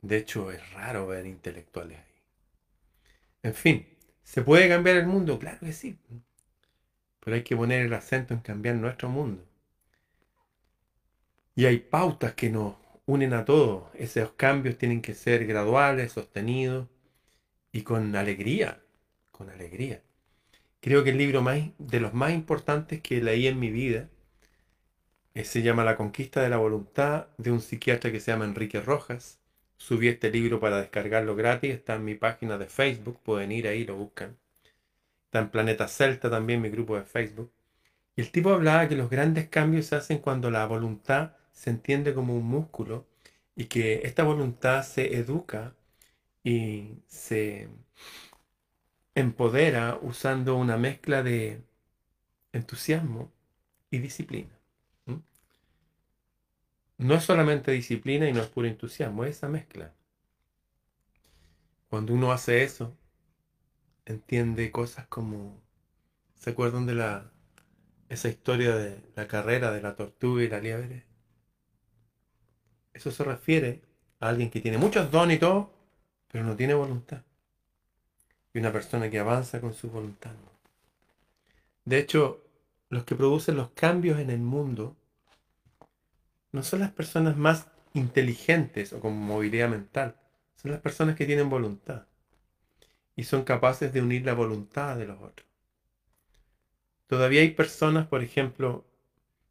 De 0.00 0.16
hecho, 0.16 0.50
es 0.50 0.72
raro 0.72 1.08
ver 1.08 1.26
intelectuales 1.26 2.09
en 3.42 3.54
fin, 3.54 3.86
¿se 4.22 4.42
puede 4.42 4.68
cambiar 4.68 4.96
el 4.96 5.06
mundo? 5.06 5.38
Claro 5.38 5.60
que 5.60 5.72
sí. 5.72 5.98
Pero 7.20 7.36
hay 7.36 7.42
que 7.42 7.56
poner 7.56 7.86
el 7.86 7.92
acento 7.94 8.34
en 8.34 8.40
cambiar 8.40 8.76
nuestro 8.76 9.08
mundo. 9.08 9.44
Y 11.54 11.66
hay 11.66 11.78
pautas 11.78 12.34
que 12.34 12.50
nos 12.50 12.74
unen 13.06 13.34
a 13.34 13.44
todos. 13.44 13.84
Esos 13.94 14.32
cambios 14.32 14.78
tienen 14.78 15.02
que 15.02 15.14
ser 15.14 15.46
graduales, 15.46 16.12
sostenidos 16.12 16.88
y 17.72 17.82
con 17.82 18.14
alegría. 18.16 18.80
Con 19.30 19.50
alegría. 19.50 20.02
Creo 20.80 21.04
que 21.04 21.10
el 21.10 21.18
libro 21.18 21.44
de 21.78 22.00
los 22.00 22.14
más 22.14 22.32
importantes 22.32 23.02
que 23.02 23.22
leí 23.22 23.46
en 23.46 23.60
mi 23.60 23.70
vida 23.70 24.08
eh, 25.34 25.44
se 25.44 25.62
llama 25.62 25.84
La 25.84 25.96
conquista 25.96 26.40
de 26.42 26.48
la 26.48 26.56
voluntad 26.56 27.28
de 27.38 27.50
un 27.50 27.60
psiquiatra 27.60 28.12
que 28.12 28.20
se 28.20 28.30
llama 28.32 28.44
Enrique 28.44 28.80
Rojas. 28.80 29.39
Subí 29.80 30.08
este 30.08 30.30
libro 30.30 30.60
para 30.60 30.78
descargarlo 30.78 31.34
gratis, 31.34 31.72
está 31.72 31.94
en 31.96 32.04
mi 32.04 32.14
página 32.14 32.58
de 32.58 32.66
Facebook, 32.66 33.18
pueden 33.24 33.50
ir 33.50 33.66
ahí, 33.66 33.84
lo 33.84 33.96
buscan. 33.96 34.36
Está 35.24 35.40
en 35.40 35.50
Planeta 35.50 35.88
Celta 35.88 36.30
también, 36.30 36.60
mi 36.60 36.68
grupo 36.68 36.96
de 36.96 37.04
Facebook. 37.04 37.50
Y 38.14 38.20
el 38.20 38.30
tipo 38.30 38.50
hablaba 38.52 38.88
que 38.88 38.94
los 38.96 39.10
grandes 39.10 39.48
cambios 39.48 39.86
se 39.86 39.96
hacen 39.96 40.18
cuando 40.18 40.50
la 40.50 40.66
voluntad 40.66 41.32
se 41.52 41.70
entiende 41.70 42.14
como 42.14 42.36
un 42.36 42.44
músculo 42.44 43.06
y 43.56 43.66
que 43.66 44.02
esta 44.04 44.22
voluntad 44.24 44.82
se 44.84 45.16
educa 45.16 45.74
y 46.44 46.98
se 47.06 47.68
empodera 49.14 49.98
usando 50.02 50.56
una 50.56 50.76
mezcla 50.76 51.22
de 51.22 51.62
entusiasmo 52.52 53.32
y 53.90 53.98
disciplina. 53.98 54.59
No 57.00 57.14
es 57.14 57.24
solamente 57.24 57.72
disciplina 57.72 58.28
y 58.28 58.32
no 58.34 58.42
es 58.42 58.48
puro 58.48 58.68
entusiasmo, 58.68 59.24
es 59.24 59.38
esa 59.38 59.48
mezcla. 59.48 59.94
Cuando 61.88 62.12
uno 62.12 62.30
hace 62.30 62.62
eso, 62.62 62.94
entiende 64.04 64.70
cosas 64.70 65.06
como, 65.06 65.62
¿se 66.34 66.50
acuerdan 66.50 66.84
de 66.84 66.94
la 66.94 67.32
esa 68.10 68.28
historia 68.28 68.76
de 68.76 69.00
la 69.16 69.26
carrera 69.26 69.72
de 69.72 69.80
la 69.80 69.96
tortuga 69.96 70.42
y 70.42 70.48
la 70.48 70.60
liebre? 70.60 71.06
Eso 72.92 73.10
se 73.10 73.24
refiere 73.24 73.80
a 74.18 74.28
alguien 74.28 74.50
que 74.50 74.60
tiene 74.60 74.76
muchos 74.76 75.10
dones 75.10 75.38
y 75.38 75.40
todo, 75.40 75.72
pero 76.30 76.44
no 76.44 76.54
tiene 76.54 76.74
voluntad. 76.74 77.22
Y 78.52 78.58
una 78.58 78.72
persona 78.72 79.08
que 79.08 79.18
avanza 79.18 79.58
con 79.62 79.72
su 79.72 79.90
voluntad. 79.90 80.32
De 81.86 81.98
hecho, 81.98 82.44
los 82.90 83.04
que 83.04 83.14
producen 83.14 83.56
los 83.56 83.70
cambios 83.70 84.18
en 84.18 84.28
el 84.28 84.40
mundo 84.40 84.99
no 86.52 86.62
son 86.62 86.80
las 86.80 86.90
personas 86.90 87.36
más 87.36 87.68
inteligentes 87.94 88.92
o 88.92 89.00
con 89.00 89.16
movilidad 89.16 89.68
mental, 89.68 90.16
son 90.56 90.72
las 90.72 90.80
personas 90.80 91.16
que 91.16 91.26
tienen 91.26 91.48
voluntad 91.48 92.06
y 93.16 93.24
son 93.24 93.44
capaces 93.44 93.92
de 93.92 94.02
unir 94.02 94.24
la 94.24 94.34
voluntad 94.34 94.96
de 94.96 95.06
los 95.06 95.20
otros. 95.20 95.46
Todavía 97.06 97.40
hay 97.40 97.50
personas, 97.50 98.06
por 98.06 98.22
ejemplo, 98.22 98.84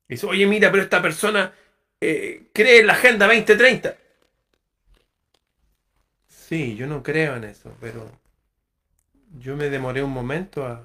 que 0.07 0.15
dicen, 0.15 0.29
oye, 0.29 0.47
mira, 0.47 0.71
pero 0.71 0.83
esta 0.83 1.01
persona 1.01 1.53
eh, 1.99 2.49
cree 2.53 2.79
en 2.79 2.87
la 2.87 2.93
Agenda 2.93 3.27
2030. 3.27 3.97
Sí, 6.27 6.75
yo 6.75 6.87
no 6.87 7.03
creo 7.03 7.35
en 7.35 7.43
eso, 7.43 7.75
pero 7.79 8.09
yo 9.37 9.55
me 9.55 9.69
demoré 9.69 10.01
un 10.03 10.11
momento 10.11 10.65
a, 10.65 10.83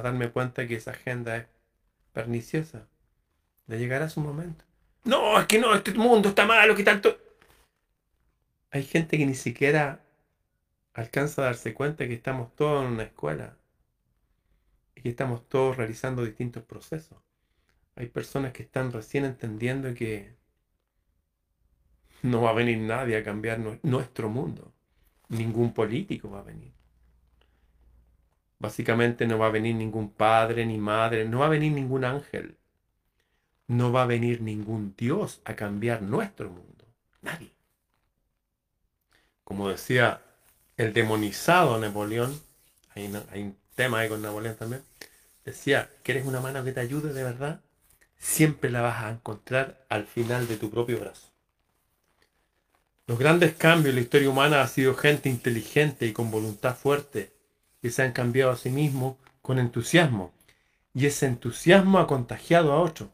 darme 0.00 0.30
cuenta 0.30 0.66
que 0.66 0.76
esa 0.76 0.92
agenda 0.92 1.36
es 1.36 1.46
perniciosa. 2.12 2.86
De 3.66 3.78
llegar 3.78 4.02
a 4.02 4.08
su 4.08 4.20
momento. 4.20 4.64
No, 5.04 5.38
es 5.38 5.46
que 5.46 5.58
no, 5.60 5.74
este 5.74 5.92
mundo 5.94 6.28
está 6.30 6.44
malo, 6.46 6.74
que 6.74 6.82
tanto. 6.84 7.16
Hay 8.72 8.82
gente 8.82 9.18
que 9.18 9.24
ni 9.26 9.34
siquiera 9.36 10.00
alcanza 10.94 11.42
a 11.42 11.46
darse 11.46 11.74
cuenta 11.74 12.08
que 12.08 12.14
estamos 12.14 12.54
todos 12.56 12.84
en 12.86 12.92
una 12.92 13.04
escuela 13.04 13.56
y 14.94 15.02
que 15.02 15.10
estamos 15.10 15.48
todos 15.48 15.76
realizando 15.76 16.24
distintos 16.24 16.62
procesos. 16.64 17.18
Hay 17.96 18.08
personas 18.08 18.52
que 18.52 18.62
están 18.64 18.92
recién 18.92 19.24
entendiendo 19.26 19.94
que 19.94 20.36
No 22.22 22.40
va 22.42 22.50
a 22.50 22.54
venir 22.54 22.78
nadie 22.78 23.16
a 23.18 23.22
cambiar 23.22 23.60
nuestro 23.82 24.28
mundo. 24.30 24.72
Ningún 25.28 25.74
político 25.74 26.30
va 26.30 26.40
a 26.40 26.42
venir. 26.42 26.72
Básicamente 28.58 29.26
no 29.26 29.38
va 29.38 29.48
a 29.48 29.50
venir 29.50 29.74
ningún 29.74 30.08
padre 30.10 30.64
ni 30.64 30.78
madre, 30.78 31.26
no 31.26 31.40
va 31.40 31.46
a 31.46 31.50
venir 31.50 31.72
ningún 31.72 32.02
ángel. 32.04 32.56
No 33.72 33.90
va 33.90 34.02
a 34.02 34.06
venir 34.06 34.42
ningún 34.42 34.94
Dios 34.98 35.40
a 35.46 35.56
cambiar 35.56 36.02
nuestro 36.02 36.50
mundo. 36.50 36.84
Nadie. 37.22 37.54
Como 39.44 39.70
decía 39.70 40.20
el 40.76 40.92
demonizado 40.92 41.78
Napoleón, 41.78 42.38
hay, 42.94 43.06
un 43.06 43.56
tema 43.74 44.00
ahí 44.00 44.10
con 44.10 44.20
Napoleón 44.20 44.56
también, 44.56 44.82
decía, 45.46 45.88
¿quieres 46.02 46.26
una 46.26 46.40
mano 46.40 46.62
que 46.62 46.72
te 46.72 46.80
ayude 46.80 47.14
de 47.14 47.24
verdad? 47.24 47.62
Siempre 48.18 48.70
la 48.70 48.82
vas 48.82 49.04
a 49.04 49.10
encontrar 49.10 49.86
al 49.88 50.06
final 50.06 50.46
de 50.48 50.58
tu 50.58 50.70
propio 50.70 51.00
brazo. 51.00 51.28
Los 53.06 53.18
grandes 53.18 53.54
cambios 53.54 53.92
en 53.92 53.94
la 53.94 54.02
historia 54.02 54.28
humana 54.28 54.60
ha 54.60 54.68
sido 54.68 54.94
gente 54.94 55.30
inteligente 55.30 56.06
y 56.06 56.12
con 56.12 56.30
voluntad 56.30 56.76
fuerte 56.76 57.32
que 57.80 57.90
se 57.90 58.02
han 58.02 58.12
cambiado 58.12 58.50
a 58.50 58.56
sí 58.56 58.68
mismos 58.68 59.16
con 59.40 59.58
entusiasmo. 59.58 60.30
Y 60.92 61.06
ese 61.06 61.24
entusiasmo 61.24 61.98
ha 61.98 62.06
contagiado 62.06 62.74
a 62.74 62.80
otros. 62.80 63.08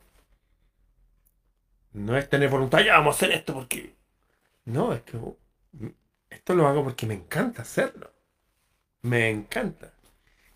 No 1.98 2.16
es 2.16 2.28
tener 2.28 2.48
voluntad, 2.48 2.80
ya 2.80 2.98
vamos 2.98 3.16
a 3.16 3.16
hacer 3.16 3.32
esto 3.32 3.54
porque... 3.54 3.94
No, 4.64 4.92
es 4.92 5.02
que 5.02 5.18
esto 6.30 6.54
lo 6.54 6.68
hago 6.68 6.84
porque 6.84 7.06
me 7.06 7.14
encanta 7.14 7.62
hacerlo. 7.62 8.12
Me 9.02 9.28
encanta. 9.30 9.92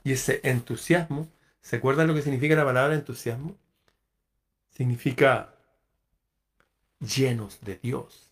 Y 0.05 0.13
ese 0.13 0.41
entusiasmo, 0.45 1.29
¿se 1.61 1.77
acuerdan 1.77 2.07
lo 2.07 2.15
que 2.15 2.23
significa 2.23 2.55
la 2.55 2.65
palabra 2.65 2.95
entusiasmo? 2.95 3.57
Significa 4.71 5.55
llenos 7.01 7.61
de 7.61 7.77
Dios. 7.77 8.31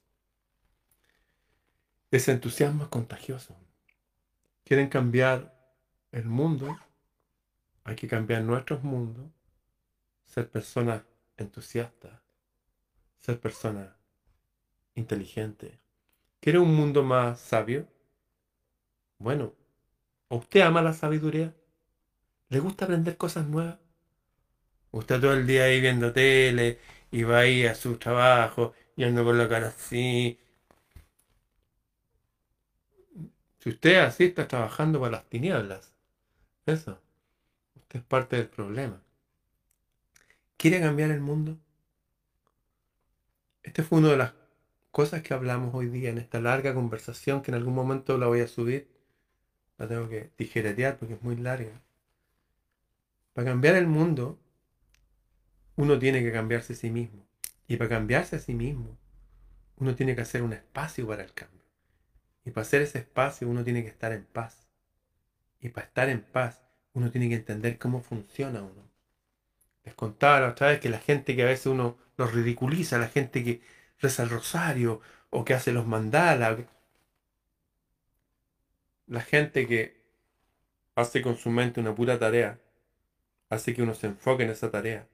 Ese 2.10 2.32
entusiasmo 2.32 2.84
es 2.84 2.88
contagioso. 2.88 3.56
Quieren 4.64 4.88
cambiar 4.88 5.54
el 6.12 6.26
mundo, 6.26 6.78
hay 7.84 7.96
que 7.96 8.08
cambiar 8.08 8.42
nuestros 8.42 8.82
mundos, 8.84 9.30
ser 10.24 10.48
personas 10.48 11.02
entusiastas, 11.36 12.20
ser 13.20 13.38
personas 13.40 13.90
inteligentes. 14.94 15.78
¿Quiere 16.40 16.58
un 16.58 16.74
mundo 16.74 17.02
más 17.02 17.40
sabio? 17.40 17.86
Bueno, 19.18 19.54
¿usted 20.28 20.62
ama 20.62 20.82
la 20.82 20.92
sabiduría? 20.94 21.54
¿Le 22.48 22.58
gusta 22.60 22.86
aprender 22.86 23.16
cosas 23.16 23.46
nuevas? 23.46 23.78
Usted 24.92 25.20
todo 25.20 25.34
el 25.34 25.46
día 25.46 25.64
ahí 25.64 25.80
viendo 25.80 26.12
tele 26.12 26.78
y 27.10 27.22
va 27.22 27.40
ahí 27.40 27.66
a 27.66 27.74
su 27.74 27.96
trabajo 27.98 28.74
y 28.96 29.04
anda 29.04 29.22
con 29.22 29.38
la 29.38 29.48
cara 29.48 29.68
así. 29.68 30.38
Si 33.60 33.68
usted 33.68 33.96
así 33.98 34.24
está 34.24 34.48
trabajando 34.48 34.98
para 35.00 35.12
las 35.12 35.28
tinieblas, 35.28 35.92
eso, 36.66 36.98
usted 37.76 38.00
es 38.00 38.04
parte 38.04 38.36
del 38.36 38.48
problema. 38.48 39.02
¿Quiere 40.56 40.80
cambiar 40.80 41.10
el 41.10 41.20
mundo? 41.20 41.58
Este 43.62 43.82
fue 43.82 43.98
una 43.98 44.08
de 44.08 44.16
las 44.16 44.32
cosas 44.90 45.22
que 45.22 45.34
hablamos 45.34 45.74
hoy 45.74 45.88
día 45.88 46.10
en 46.10 46.18
esta 46.18 46.40
larga 46.40 46.74
conversación 46.74 47.42
que 47.42 47.50
en 47.50 47.56
algún 47.56 47.74
momento 47.74 48.16
la 48.16 48.26
voy 48.26 48.40
a 48.40 48.48
subir. 48.48 48.88
La 49.76 49.86
tengo 49.86 50.08
que 50.08 50.30
tijeretear 50.36 50.98
porque 50.98 51.14
es 51.14 51.22
muy 51.22 51.36
larga. 51.36 51.82
Para 53.32 53.48
cambiar 53.48 53.76
el 53.76 53.86
mundo, 53.86 54.38
uno 55.76 55.98
tiene 55.98 56.22
que 56.22 56.32
cambiarse 56.32 56.72
a 56.72 56.76
sí 56.76 56.90
mismo. 56.90 57.26
Y 57.68 57.76
para 57.76 57.90
cambiarse 57.90 58.36
a 58.36 58.38
sí 58.40 58.54
mismo, 58.54 58.98
uno 59.76 59.94
tiene 59.94 60.14
que 60.14 60.22
hacer 60.22 60.42
un 60.42 60.52
espacio 60.52 61.06
para 61.06 61.22
el 61.22 61.32
cambio. 61.32 61.62
Y 62.44 62.50
para 62.50 62.62
hacer 62.62 62.82
ese 62.82 62.98
espacio, 62.98 63.48
uno 63.48 63.62
tiene 63.62 63.82
que 63.82 63.90
estar 63.90 64.12
en 64.12 64.24
paz. 64.24 64.68
Y 65.60 65.68
para 65.68 65.86
estar 65.86 66.08
en 66.08 66.22
paz, 66.22 66.62
uno 66.94 67.10
tiene 67.10 67.28
que 67.28 67.36
entender 67.36 67.78
cómo 67.78 68.02
funciona 68.02 68.62
uno. 68.62 68.90
Les 69.84 69.94
contaba 69.94 70.40
la 70.40 70.48
otra 70.48 70.68
vez 70.68 70.80
que 70.80 70.88
la 70.88 70.98
gente 70.98 71.36
que 71.36 71.42
a 71.42 71.46
veces 71.46 71.66
uno 71.66 71.96
los 72.20 72.34
ridiculiza, 72.34 72.98
la 72.98 73.08
gente 73.08 73.42
que 73.42 73.62
reza 73.98 74.22
el 74.22 74.30
rosario 74.30 75.00
o 75.30 75.44
que 75.44 75.54
hace 75.54 75.72
los 75.72 75.86
mandalas, 75.86 76.58
la 79.06 79.22
gente 79.22 79.66
que 79.66 80.00
hace 80.94 81.22
con 81.22 81.36
su 81.36 81.50
mente 81.50 81.80
una 81.80 81.94
pura 81.94 82.18
tarea, 82.18 82.60
hace 83.48 83.74
que 83.74 83.82
uno 83.82 83.94
se 83.94 84.06
enfoque 84.06 84.44
en 84.44 84.50
esa 84.50 84.70
tarea 84.70 85.08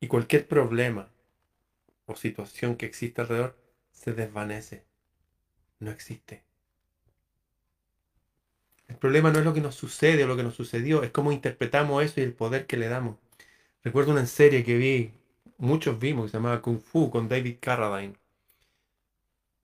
y 0.00 0.08
cualquier 0.08 0.48
problema 0.48 1.10
o 2.06 2.16
situación 2.16 2.76
que 2.76 2.86
exista 2.86 3.22
alrededor 3.22 3.56
se 3.92 4.12
desvanece, 4.12 4.84
no 5.78 5.90
existe. 5.90 6.42
El 8.88 8.96
problema 8.96 9.30
no 9.30 9.40
es 9.40 9.44
lo 9.44 9.52
que 9.52 9.60
nos 9.60 9.74
sucede 9.74 10.24
o 10.24 10.26
lo 10.26 10.36
que 10.36 10.42
nos 10.42 10.54
sucedió, 10.54 11.02
es 11.02 11.10
cómo 11.10 11.32
interpretamos 11.32 12.02
eso 12.02 12.20
y 12.20 12.24
el 12.24 12.32
poder 12.32 12.66
que 12.66 12.76
le 12.76 12.88
damos. 12.88 13.16
Recuerdo 13.82 14.12
una 14.12 14.26
serie 14.26 14.64
que 14.64 14.76
vi, 14.76 15.12
muchos 15.58 15.98
vimos, 15.98 16.26
que 16.26 16.30
se 16.32 16.36
llamaba 16.36 16.62
Kung 16.62 16.80
Fu 16.80 17.10
con 17.10 17.28
David 17.28 17.56
Carradine. 17.60 18.14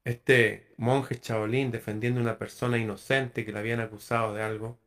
Este 0.04 0.72
monje 0.78 1.20
chabolín 1.20 1.70
defendiendo 1.70 2.20
a 2.20 2.24
una 2.24 2.38
persona 2.38 2.78
inocente 2.78 3.44
que 3.44 3.52
le 3.52 3.58
habían 3.58 3.80
acusado 3.80 4.34
de 4.34 4.42
algo, 4.42 4.78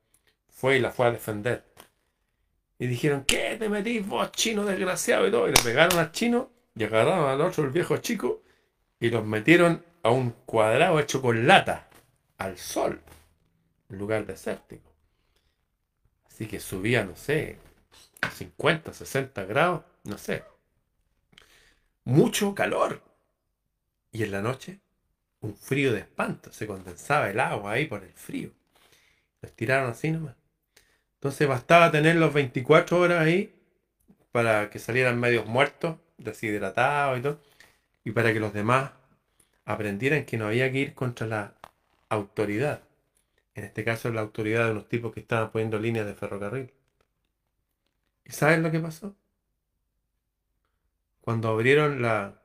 fue 0.50 0.78
y 0.78 0.80
la 0.80 0.92
fue 0.92 1.08
a 1.08 1.12
defender. 1.12 1.64
Y 2.78 2.88
dijeron, 2.88 3.24
¿qué 3.26 3.56
te 3.58 3.70
metís 3.70 4.06
vos, 4.06 4.32
chino 4.32 4.66
desgraciado? 4.66 5.28
Y 5.28 5.32
todo. 5.32 5.48
Y 5.48 5.54
le 5.54 5.62
pegaron 5.64 5.98
al 5.98 6.12
chino 6.12 6.52
y 6.76 6.84
agarraron 6.84 7.30
al 7.30 7.42
otro, 7.42 7.64
el 7.64 7.70
viejo 7.70 7.98
chico, 7.98 8.44
y 9.00 9.10
los 9.10 9.26
metieron 9.26 9.84
a 10.04 10.10
un 10.10 10.32
cuadrado 10.46 11.00
hecho 11.00 11.22
con 11.22 11.48
lata, 11.48 11.88
al 12.38 12.58
sol 12.58 13.02
lugar 13.90 14.26
desértico. 14.26 14.92
Así 16.28 16.48
que 16.48 16.60
subía, 16.60 17.04
no 17.06 17.16
sé, 17.16 17.58
50, 18.34 18.94
60 18.94 19.46
grados, 19.46 19.84
no 20.04 20.18
sé. 20.18 20.44
Mucho 22.06 22.56
calor. 22.56 23.02
Y 24.12 24.24
en 24.24 24.32
la 24.32 24.42
noche, 24.42 24.80
un 25.42 25.56
frío 25.56 25.92
de 25.92 26.00
espanto. 26.00 26.52
Se 26.52 26.66
condensaba 26.66 27.30
el 27.30 27.40
agua 27.40 27.74
ahí 27.74 27.86
por 27.86 28.04
el 28.04 28.14
frío. 28.14 28.52
Los 29.42 29.52
tiraron 29.54 29.90
así 29.90 30.12
nomás. 30.12 30.36
Entonces 31.16 31.48
bastaba 31.48 31.92
tenerlos 31.92 32.34
24 32.34 33.00
horas 33.00 33.20
ahí 33.20 33.54
para 34.32 34.70
que 34.70 34.80
salieran 34.80 35.20
medios 35.20 35.46
muertos, 35.46 35.98
deshidratados 36.18 37.20
y 37.20 37.22
todo. 37.22 37.42
Y 38.04 38.12
para 38.12 38.32
que 38.32 38.40
los 38.40 38.54
demás 38.54 38.92
aprendieran 39.66 40.26
que 40.26 40.38
no 40.38 40.48
había 40.48 40.72
que 40.72 40.80
ir 40.80 40.94
contra 40.94 41.28
la 41.28 41.54
autoridad 42.10 42.82
en 43.56 43.64
este 43.64 43.84
caso 43.86 44.12
la 44.12 44.22
autoridad 44.22 44.66
de 44.66 44.72
unos 44.72 44.90
tipos 44.90 45.14
que 45.14 45.22
estaban 45.22 45.50
poniendo 45.52 45.80
líneas 45.80 46.06
de 46.06 46.14
ferrocarril. 46.14 46.72
¿Y 48.26 48.32
saben 48.32 48.62
lo 48.62 48.72
que 48.72 48.80
pasó? 48.80 49.16
Cuando 51.26 51.50
abrieron 51.50 52.04
la, 52.04 52.40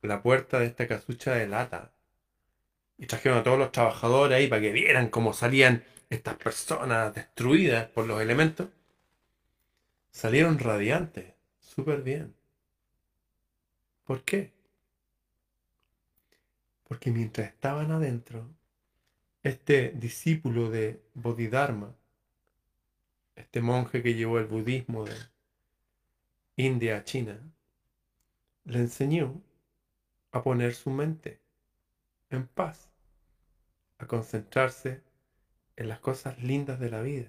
la 0.00 0.22
puerta 0.22 0.58
de 0.58 0.64
esta 0.64 0.88
casucha 0.88 1.34
de 1.34 1.46
lata 1.46 1.92
y 2.96 3.06
trajeron 3.06 3.36
a 3.36 3.42
todos 3.42 3.58
los 3.58 3.70
trabajadores 3.70 4.34
ahí 4.34 4.46
para 4.48 4.62
que 4.62 4.72
vieran 4.72 5.10
cómo 5.10 5.34
salían 5.34 5.84
estas 6.08 6.36
personas 6.36 7.14
destruidas 7.14 7.90
por 7.90 8.06
los 8.06 8.22
elementos, 8.22 8.68
salieron 10.10 10.58
radiantes, 10.58 11.34
súper 11.60 12.00
bien. 12.00 12.34
¿Por 14.04 14.22
qué? 14.24 14.54
Porque 16.88 17.10
mientras 17.10 17.48
estaban 17.48 17.90
adentro, 17.90 18.48
este 19.42 19.90
discípulo 19.90 20.70
de 20.70 21.02
Bodhidharma, 21.12 21.94
este 23.36 23.60
monje 23.60 24.02
que 24.02 24.14
llevó 24.14 24.38
el 24.38 24.46
budismo 24.46 25.04
de 25.04 25.14
India 26.56 26.96
a 26.96 27.04
China, 27.04 27.38
le 28.64 28.78
enseñó 28.78 29.42
a 30.32 30.42
poner 30.42 30.74
su 30.74 30.90
mente 30.90 31.40
en 32.30 32.46
paz, 32.46 32.90
a 33.98 34.06
concentrarse 34.06 35.02
en 35.76 35.88
las 35.88 36.00
cosas 36.00 36.42
lindas 36.42 36.80
de 36.80 36.90
la 36.90 37.02
vida. 37.02 37.28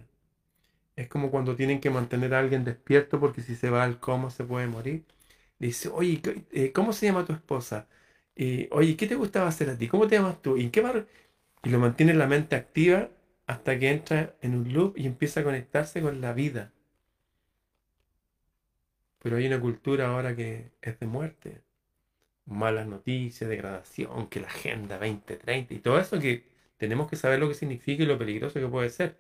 Es 0.95 1.07
como 1.07 1.31
cuando 1.31 1.55
tienen 1.55 1.79
que 1.81 1.89
mantener 1.89 2.33
a 2.33 2.39
alguien 2.39 2.65
despierto 2.65 3.19
porque 3.19 3.41
si 3.41 3.55
se 3.55 3.69
va 3.69 3.83
al 3.83 3.99
coma 3.99 4.29
se 4.29 4.43
puede 4.43 4.67
morir. 4.67 5.05
Dice, 5.59 5.89
oye, 5.89 6.21
eh, 6.51 6.71
¿cómo 6.73 6.93
se 6.93 7.07
llama 7.07 7.25
tu 7.25 7.33
esposa? 7.33 7.87
Y, 8.35 8.67
oye, 8.71 8.97
¿qué 8.97 9.07
te 9.07 9.15
gustaba 9.15 9.47
hacer 9.47 9.69
a 9.69 9.77
ti? 9.77 9.87
¿Cómo 9.87 10.07
te 10.07 10.15
llamas 10.17 10.41
tú? 10.41 10.57
¿Y 10.57 10.71
y 11.63 11.69
lo 11.69 11.79
mantiene 11.79 12.13
la 12.13 12.27
mente 12.27 12.55
activa 12.55 13.09
hasta 13.47 13.79
que 13.79 13.89
entra 13.89 14.35
en 14.41 14.55
un 14.55 14.73
loop 14.73 14.97
y 14.97 15.07
empieza 15.07 15.39
a 15.39 15.43
conectarse 15.43 16.01
con 16.01 16.21
la 16.21 16.33
vida. 16.33 16.72
Pero 19.23 19.37
hay 19.37 19.47
una 19.47 19.59
cultura 19.59 20.09
ahora 20.09 20.35
que 20.35 20.73
es 20.81 20.99
de 20.99 21.07
muerte. 21.07 21.63
Malas 22.45 22.85
noticias, 22.85 23.49
degradación, 23.49 24.27
que 24.27 24.41
la 24.41 24.47
agenda 24.47 24.99
2030 24.99 25.73
y 25.73 25.79
todo 25.79 25.97
eso 25.97 26.19
que 26.19 26.43
tenemos 26.77 27.09
que 27.09 27.15
saber 27.15 27.39
lo 27.39 27.47
que 27.47 27.55
significa 27.55 28.03
y 28.03 28.05
lo 28.05 28.17
peligroso 28.17 28.59
que 28.59 28.67
puede 28.67 28.89
ser. 28.89 29.17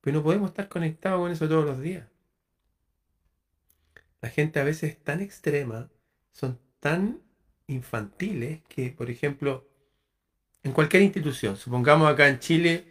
Pero 0.00 0.18
no 0.18 0.22
podemos 0.22 0.50
estar 0.50 0.68
conectados 0.68 1.20
con 1.20 1.32
eso 1.32 1.48
todos 1.48 1.66
los 1.66 1.80
días. 1.80 2.06
La 4.20 4.30
gente 4.30 4.60
a 4.60 4.64
veces 4.64 4.92
es 4.92 4.98
tan 5.02 5.20
extrema, 5.20 5.90
son 6.30 6.58
tan 6.78 7.20
infantiles 7.66 8.62
que, 8.68 8.90
por 8.90 9.10
ejemplo, 9.10 9.66
en 10.62 10.72
cualquier 10.72 11.02
institución, 11.02 11.56
supongamos 11.56 12.08
acá 12.08 12.28
en 12.28 12.38
Chile 12.38 12.86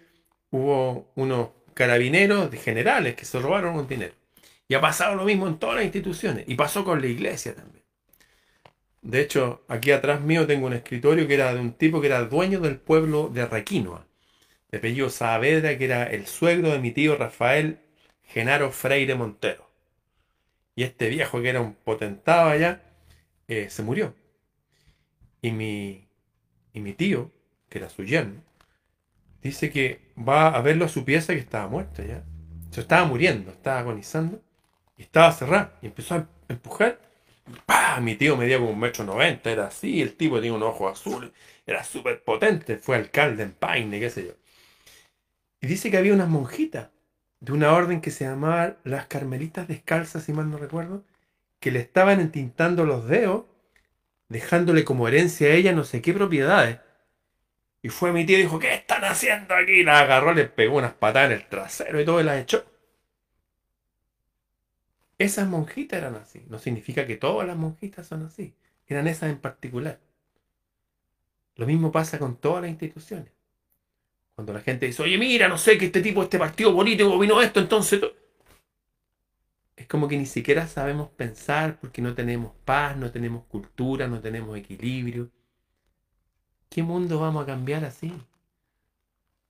hubo 0.52 1.12
unos 1.16 1.50
carabineros 1.74 2.52
de 2.52 2.58
generales 2.58 3.16
que 3.16 3.26
se 3.26 3.40
robaron 3.40 3.76
un 3.76 3.88
dinero. 3.88 4.14
Y 4.74 4.76
ha 4.76 4.82
pasado 4.82 5.14
lo 5.14 5.24
mismo 5.24 5.48
en 5.48 5.60
todas 5.60 5.76
las 5.76 5.86
instituciones. 5.86 6.46
Y 6.48 6.56
pasó 6.56 6.84
con 6.84 7.00
la 7.00 7.06
iglesia 7.06 7.54
también. 7.54 7.86
De 9.04 9.22
hecho, 9.22 9.64
aquí 9.68 9.92
atrás 9.92 10.22
mío 10.22 10.48
tengo 10.48 10.66
un 10.66 10.74
escritorio 10.74 11.28
que 11.28 11.36
era 11.36 11.54
de 11.54 11.60
un 11.60 11.74
tipo 11.74 12.02
que 12.02 12.08
era 12.08 12.24
dueño 12.24 12.60
del 12.60 12.80
pueblo 12.80 13.30
de 13.30 13.46
Requinoa, 13.46 14.08
de 14.72 14.80
apellido 14.80 15.12
Saavedra, 15.12 15.78
que 15.78 15.86
era 15.86 16.06
el 16.06 16.26
suegro 16.26 16.72
de 16.72 16.80
mi 16.80 16.90
tío 16.90 17.16
Rafael 17.16 17.82
Genaro 18.24 18.72
Freire 18.72 19.14
Montero. 19.14 19.70
Y 20.76 20.82
este 20.82 21.08
viejo 21.08 21.40
que 21.40 21.50
era 21.50 21.62
un 21.62 21.76
potentado 21.76 22.50
allá, 22.50 22.82
eh, 23.48 23.70
se 23.70 23.84
murió. 23.84 24.16
Y 25.40 25.52
mi, 25.52 26.08
y 26.74 26.80
mi 26.80 26.94
tío, 26.94 27.32
que 27.70 27.78
era 27.78 27.90
su 27.90 28.04
yerno, 28.06 28.42
dice 29.40 29.70
que 29.70 30.12
va 30.18 30.48
a 30.48 30.62
verlo 30.64 30.86
a 30.86 30.90
su 30.90 31.06
pieza 31.06 31.34
que 31.34 31.40
estaba 31.42 31.68
muerto 31.68 32.02
ya. 32.02 32.24
Se 32.72 32.82
estaba 32.82 33.06
muriendo, 33.06 33.52
estaba 33.52 33.78
agonizando. 33.78 34.42
Estaba 35.04 35.32
cerrado. 35.32 35.72
Y 35.82 35.88
empezó 35.88 36.16
a 36.16 36.28
empujar. 36.48 37.00
¡Pah! 37.66 38.00
Mi 38.02 38.16
tío 38.16 38.38
medía 38.38 38.58
como 38.58 38.72
un 38.72 38.80
metro 38.80 39.04
noventa, 39.04 39.52
era 39.52 39.68
así, 39.68 40.02
el 40.02 40.16
tipo 40.16 40.38
tenía 40.38 40.54
un 40.54 40.64
ojo 40.64 40.88
azul, 40.88 41.34
era 41.66 41.84
súper 41.84 42.24
potente, 42.24 42.78
fue 42.78 42.96
alcalde 42.96 43.44
en 43.44 43.52
Paine, 43.54 44.00
qué 44.00 44.10
sé 44.10 44.26
yo. 44.28 44.34
Y 45.62 45.68
dice 45.68 45.90
que 45.90 45.98
había 45.98 46.14
unas 46.14 46.30
monjitas 46.30 46.90
de 47.40 47.52
una 47.54 47.74
orden 47.74 48.02
que 48.02 48.12
se 48.12 48.26
llamaba 48.26 48.78
las 48.84 49.08
Carmelitas 49.08 49.68
Descalzas, 49.68 50.24
si 50.24 50.34
mal 50.34 50.50
no 50.50 50.58
recuerdo, 50.58 51.04
que 51.60 51.72
le 51.72 51.80
estaban 51.80 52.20
entintando 52.22 52.86
los 52.86 53.08
dedos, 53.08 53.46
dejándole 54.30 54.86
como 54.86 55.08
herencia 55.08 55.48
a 55.50 55.52
ella 55.52 55.74
no 55.74 55.84
sé 55.86 56.02
qué 56.02 56.14
propiedades. 56.14 56.80
Y 57.84 57.90
fue 57.90 58.12
mi 58.12 58.26
tío 58.26 58.40
y 58.40 58.44
dijo, 58.44 58.58
¿qué 58.60 58.74
están 58.74 59.04
haciendo 59.06 59.54
aquí? 59.56 59.84
La 59.84 60.00
agarró, 60.00 60.34
le 60.34 60.46
pegó 60.46 60.78
unas 60.78 60.94
patadas 60.94 61.32
en 61.32 61.38
el 61.38 61.48
trasero 61.48 62.02
y 62.02 62.06
todo 62.06 62.20
y 62.22 62.24
la 62.24 62.40
echó. 62.40 62.66
Esas 65.24 65.48
monjitas 65.48 66.00
eran 66.00 66.16
así. 66.16 66.44
No 66.50 66.60
significa 66.60 67.08
que 67.08 67.16
todas 67.16 67.48
las 67.48 67.56
monjitas 67.56 68.06
son 68.06 68.26
así. 68.26 68.54
Eran 68.86 69.08
esas 69.08 69.30
en 69.30 69.38
particular. 69.38 69.98
Lo 71.56 71.66
mismo 71.66 71.94
pasa 71.94 72.20
con 72.20 72.36
todas 72.36 72.64
las 72.64 72.72
instituciones. 72.72 73.32
Cuando 74.36 74.52
la 74.52 74.60
gente 74.60 74.86
dice, 74.86 75.02
oye, 75.02 75.18
mira, 75.18 75.48
no 75.48 75.58
sé 75.58 75.78
que 75.78 75.86
este 75.86 76.02
tipo, 76.02 76.24
este 76.24 76.38
partido 76.38 76.76
político 76.76 77.18
vino 77.18 77.42
esto, 77.42 77.62
entonces... 77.62 78.02
Es 79.78 79.88
como 79.88 80.10
que 80.10 80.18
ni 80.18 80.26
siquiera 80.26 80.68
sabemos 80.68 81.10
pensar 81.12 81.80
porque 81.80 82.02
no 82.02 82.14
tenemos 82.14 82.52
paz, 82.66 82.98
no 82.98 83.10
tenemos 83.10 83.46
cultura, 83.46 84.10
no 84.10 84.20
tenemos 84.20 84.58
equilibrio. 84.58 85.30
¿Qué 86.68 86.84
mundo 86.84 87.22
vamos 87.22 87.44
a 87.44 87.46
cambiar 87.46 87.86
así? 87.86 88.12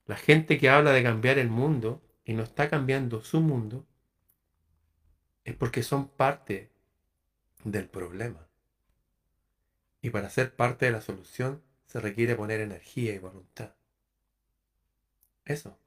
La 0.06 0.14
gente 0.14 0.56
que 0.56 0.68
habla 0.68 0.92
de 0.92 1.02
cambiar 1.02 1.38
el 1.40 1.48
mundo 1.48 2.00
y 2.24 2.34
no 2.34 2.44
está 2.44 2.70
cambiando 2.70 3.24
su 3.24 3.40
mundo, 3.40 3.84
es 5.44 5.54
porque 5.54 5.82
son 5.82 6.08
parte 6.08 6.70
del 7.64 7.86
problema. 7.86 8.46
Y 10.00 10.10
para 10.10 10.30
ser 10.30 10.54
parte 10.54 10.86
de 10.86 10.92
la 10.92 11.00
solución 11.00 11.62
se 11.86 12.00
requiere 12.00 12.34
poner 12.34 12.60
energía 12.60 13.14
y 13.14 13.18
voluntad. 13.18 13.74
Eso. 15.44 15.78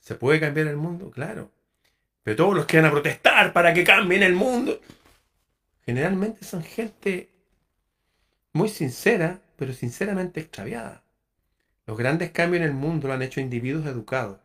¿Se 0.00 0.14
puede 0.14 0.40
cambiar 0.40 0.68
el 0.68 0.76
mundo? 0.76 1.10
Claro. 1.10 1.50
Pero 2.22 2.36
todos 2.36 2.54
los 2.54 2.66
que 2.66 2.78
van 2.78 2.86
a 2.86 2.90
protestar 2.90 3.52
para 3.52 3.74
que 3.74 3.84
cambien 3.84 4.22
el 4.22 4.34
mundo, 4.34 4.80
generalmente 5.84 6.44
son 6.44 6.62
gente 6.62 7.30
muy 8.52 8.68
sincera, 8.68 9.40
pero 9.56 9.72
sinceramente 9.72 10.40
extraviada. 10.40 11.02
Los 11.86 11.98
grandes 11.98 12.30
cambios 12.30 12.62
en 12.62 12.68
el 12.68 12.74
mundo 12.74 13.08
lo 13.08 13.14
han 13.14 13.22
hecho 13.22 13.40
individuos 13.40 13.86
educados. 13.86 14.38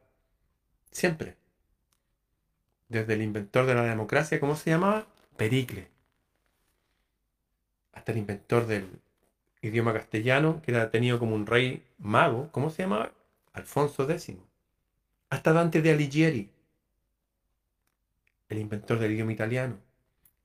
Siempre 0.92 1.39
desde 2.90 3.14
el 3.14 3.22
inventor 3.22 3.66
de 3.68 3.76
la 3.76 3.84
democracia, 3.84 4.40
¿cómo 4.40 4.56
se 4.56 4.72
llamaba? 4.72 5.08
Pericle. 5.38 5.88
Hasta 7.94 8.12
el 8.12 8.18
inventor 8.18 8.66
del 8.66 8.88
idioma 9.62 9.94
castellano, 9.94 10.62
que 10.64 10.72
era 10.72 10.92
tenido 10.92 11.20
como 11.20 11.36
un 11.36 11.46
rey 11.46 11.84
mago, 12.00 12.50
¿cómo 12.52 12.70
se 12.70 12.84
llamaba? 12.84 13.14
Alfonso 13.54 14.10
X. 14.10 14.36
Hasta 15.30 15.54
Dante 15.54 15.82
de 15.82 15.92
Alighieri, 15.92 16.50
el 18.50 18.58
inventor 18.58 18.98
del 19.00 19.12
idioma 19.12 19.34
italiano. 19.34 19.78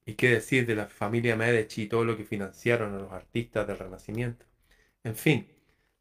¿Y 0.07 0.15
qué 0.15 0.29
decir 0.29 0.67
de 0.67 0.75
la 0.75 0.87
familia 0.87 1.37
Medici 1.37 1.83
y 1.85 1.87
todo 1.87 2.05
lo 2.05 2.17
que 2.19 2.25
financiaron 2.25 2.95
a 2.95 2.99
los 2.99 3.13
artistas 3.13 3.67
del 3.67 3.79
Renacimiento? 3.79 4.45
En 5.03 5.17
fin, 5.17 5.49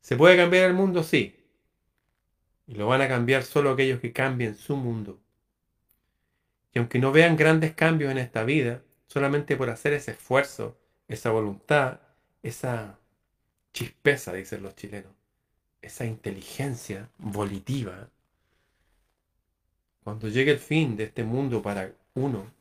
¿se 0.01 0.17
puede 0.17 0.35
cambiar 0.35 0.65
el 0.65 0.73
mundo? 0.73 1.03
Sí. 1.03 1.37
Y 2.67 2.75
lo 2.75 2.87
van 2.87 3.01
a 3.01 3.07
cambiar 3.07 3.43
solo 3.43 3.71
aquellos 3.71 4.01
que 4.01 4.11
cambien 4.11 4.55
su 4.55 4.75
mundo 4.75 5.23
y 6.73 6.79
aunque 6.79 6.99
no 6.99 7.11
vean 7.11 7.37
grandes 7.37 7.73
cambios 7.73 8.11
en 8.11 8.17
esta 8.17 8.43
vida, 8.43 8.81
solamente 9.07 9.55
por 9.55 9.69
hacer 9.69 9.93
ese 9.93 10.11
esfuerzo, 10.11 10.77
esa 11.07 11.29
voluntad, 11.29 11.99
esa 12.41 12.99
chispeza, 13.73 14.33
dicen 14.33 14.63
los 14.63 14.75
chilenos, 14.75 15.11
esa 15.81 16.05
inteligencia 16.05 17.09
volitiva, 17.19 18.09
cuando 20.03 20.27
llegue 20.27 20.51
el 20.51 20.59
fin 20.59 20.97
de 20.97 21.05
este 21.05 21.23
mundo 21.23 21.61
para 21.61 21.93
uno, 22.15 22.51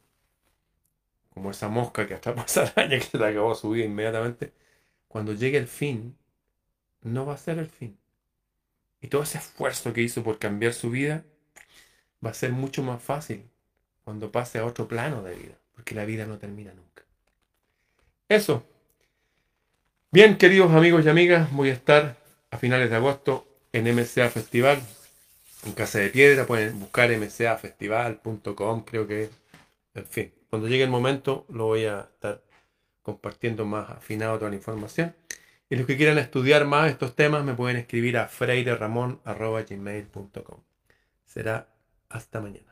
como 1.30 1.50
esa 1.50 1.68
mosca 1.68 2.06
que 2.06 2.14
hasta 2.14 2.34
pasa 2.36 2.70
año 2.76 2.98
que 2.98 3.00
se 3.00 3.18
le 3.18 3.26
acabó 3.26 3.54
su 3.54 3.70
vida 3.70 3.86
inmediatamente, 3.86 4.52
cuando 5.08 5.32
llegue 5.32 5.56
el 5.56 5.68
fin, 5.68 6.16
no 7.00 7.24
va 7.24 7.34
a 7.34 7.38
ser 7.38 7.58
el 7.58 7.68
fin. 7.68 7.98
Y 9.00 9.08
todo 9.08 9.22
ese 9.22 9.38
esfuerzo 9.38 9.92
que 9.92 10.02
hizo 10.02 10.22
por 10.22 10.38
cambiar 10.38 10.74
su 10.74 10.90
vida 10.90 11.24
va 12.24 12.30
a 12.30 12.34
ser 12.34 12.52
mucho 12.52 12.82
más 12.82 13.02
fácil 13.02 13.51
cuando 14.04 14.30
pase 14.30 14.58
a 14.58 14.64
otro 14.64 14.88
plano 14.88 15.22
de 15.22 15.34
vida, 15.34 15.54
porque 15.74 15.94
la 15.94 16.04
vida 16.04 16.26
no 16.26 16.38
termina 16.38 16.72
nunca. 16.72 17.02
Eso. 18.28 18.64
Bien, 20.10 20.36
queridos 20.36 20.72
amigos 20.72 21.04
y 21.04 21.08
amigas, 21.08 21.50
voy 21.52 21.70
a 21.70 21.72
estar 21.72 22.16
a 22.50 22.58
finales 22.58 22.90
de 22.90 22.96
agosto 22.96 23.46
en 23.72 23.86
MCA 23.94 24.28
Festival, 24.28 24.82
en 25.64 25.72
Casa 25.72 26.00
de 26.00 26.10
Piedra, 26.10 26.46
pueden 26.46 26.78
buscar 26.78 27.10
mcafestival.com, 27.10 28.84
creo 28.84 29.06
que, 29.06 29.30
en 29.94 30.06
fin, 30.06 30.34
cuando 30.50 30.68
llegue 30.68 30.84
el 30.84 30.90
momento 30.90 31.46
lo 31.48 31.64
voy 31.66 31.86
a 31.86 32.00
estar 32.00 32.42
compartiendo 33.02 33.64
más 33.64 33.88
afinado 33.90 34.38
toda 34.38 34.50
la 34.50 34.56
información. 34.56 35.14
Y 35.70 35.76
los 35.76 35.86
que 35.86 35.96
quieran 35.96 36.18
estudiar 36.18 36.66
más 36.66 36.90
estos 36.90 37.16
temas 37.16 37.44
me 37.44 37.54
pueden 37.54 37.78
escribir 37.78 38.18
a 38.18 38.28
freireramon.gmail.com. 38.28 40.60
Será 41.24 41.68
hasta 42.10 42.40
mañana. 42.42 42.71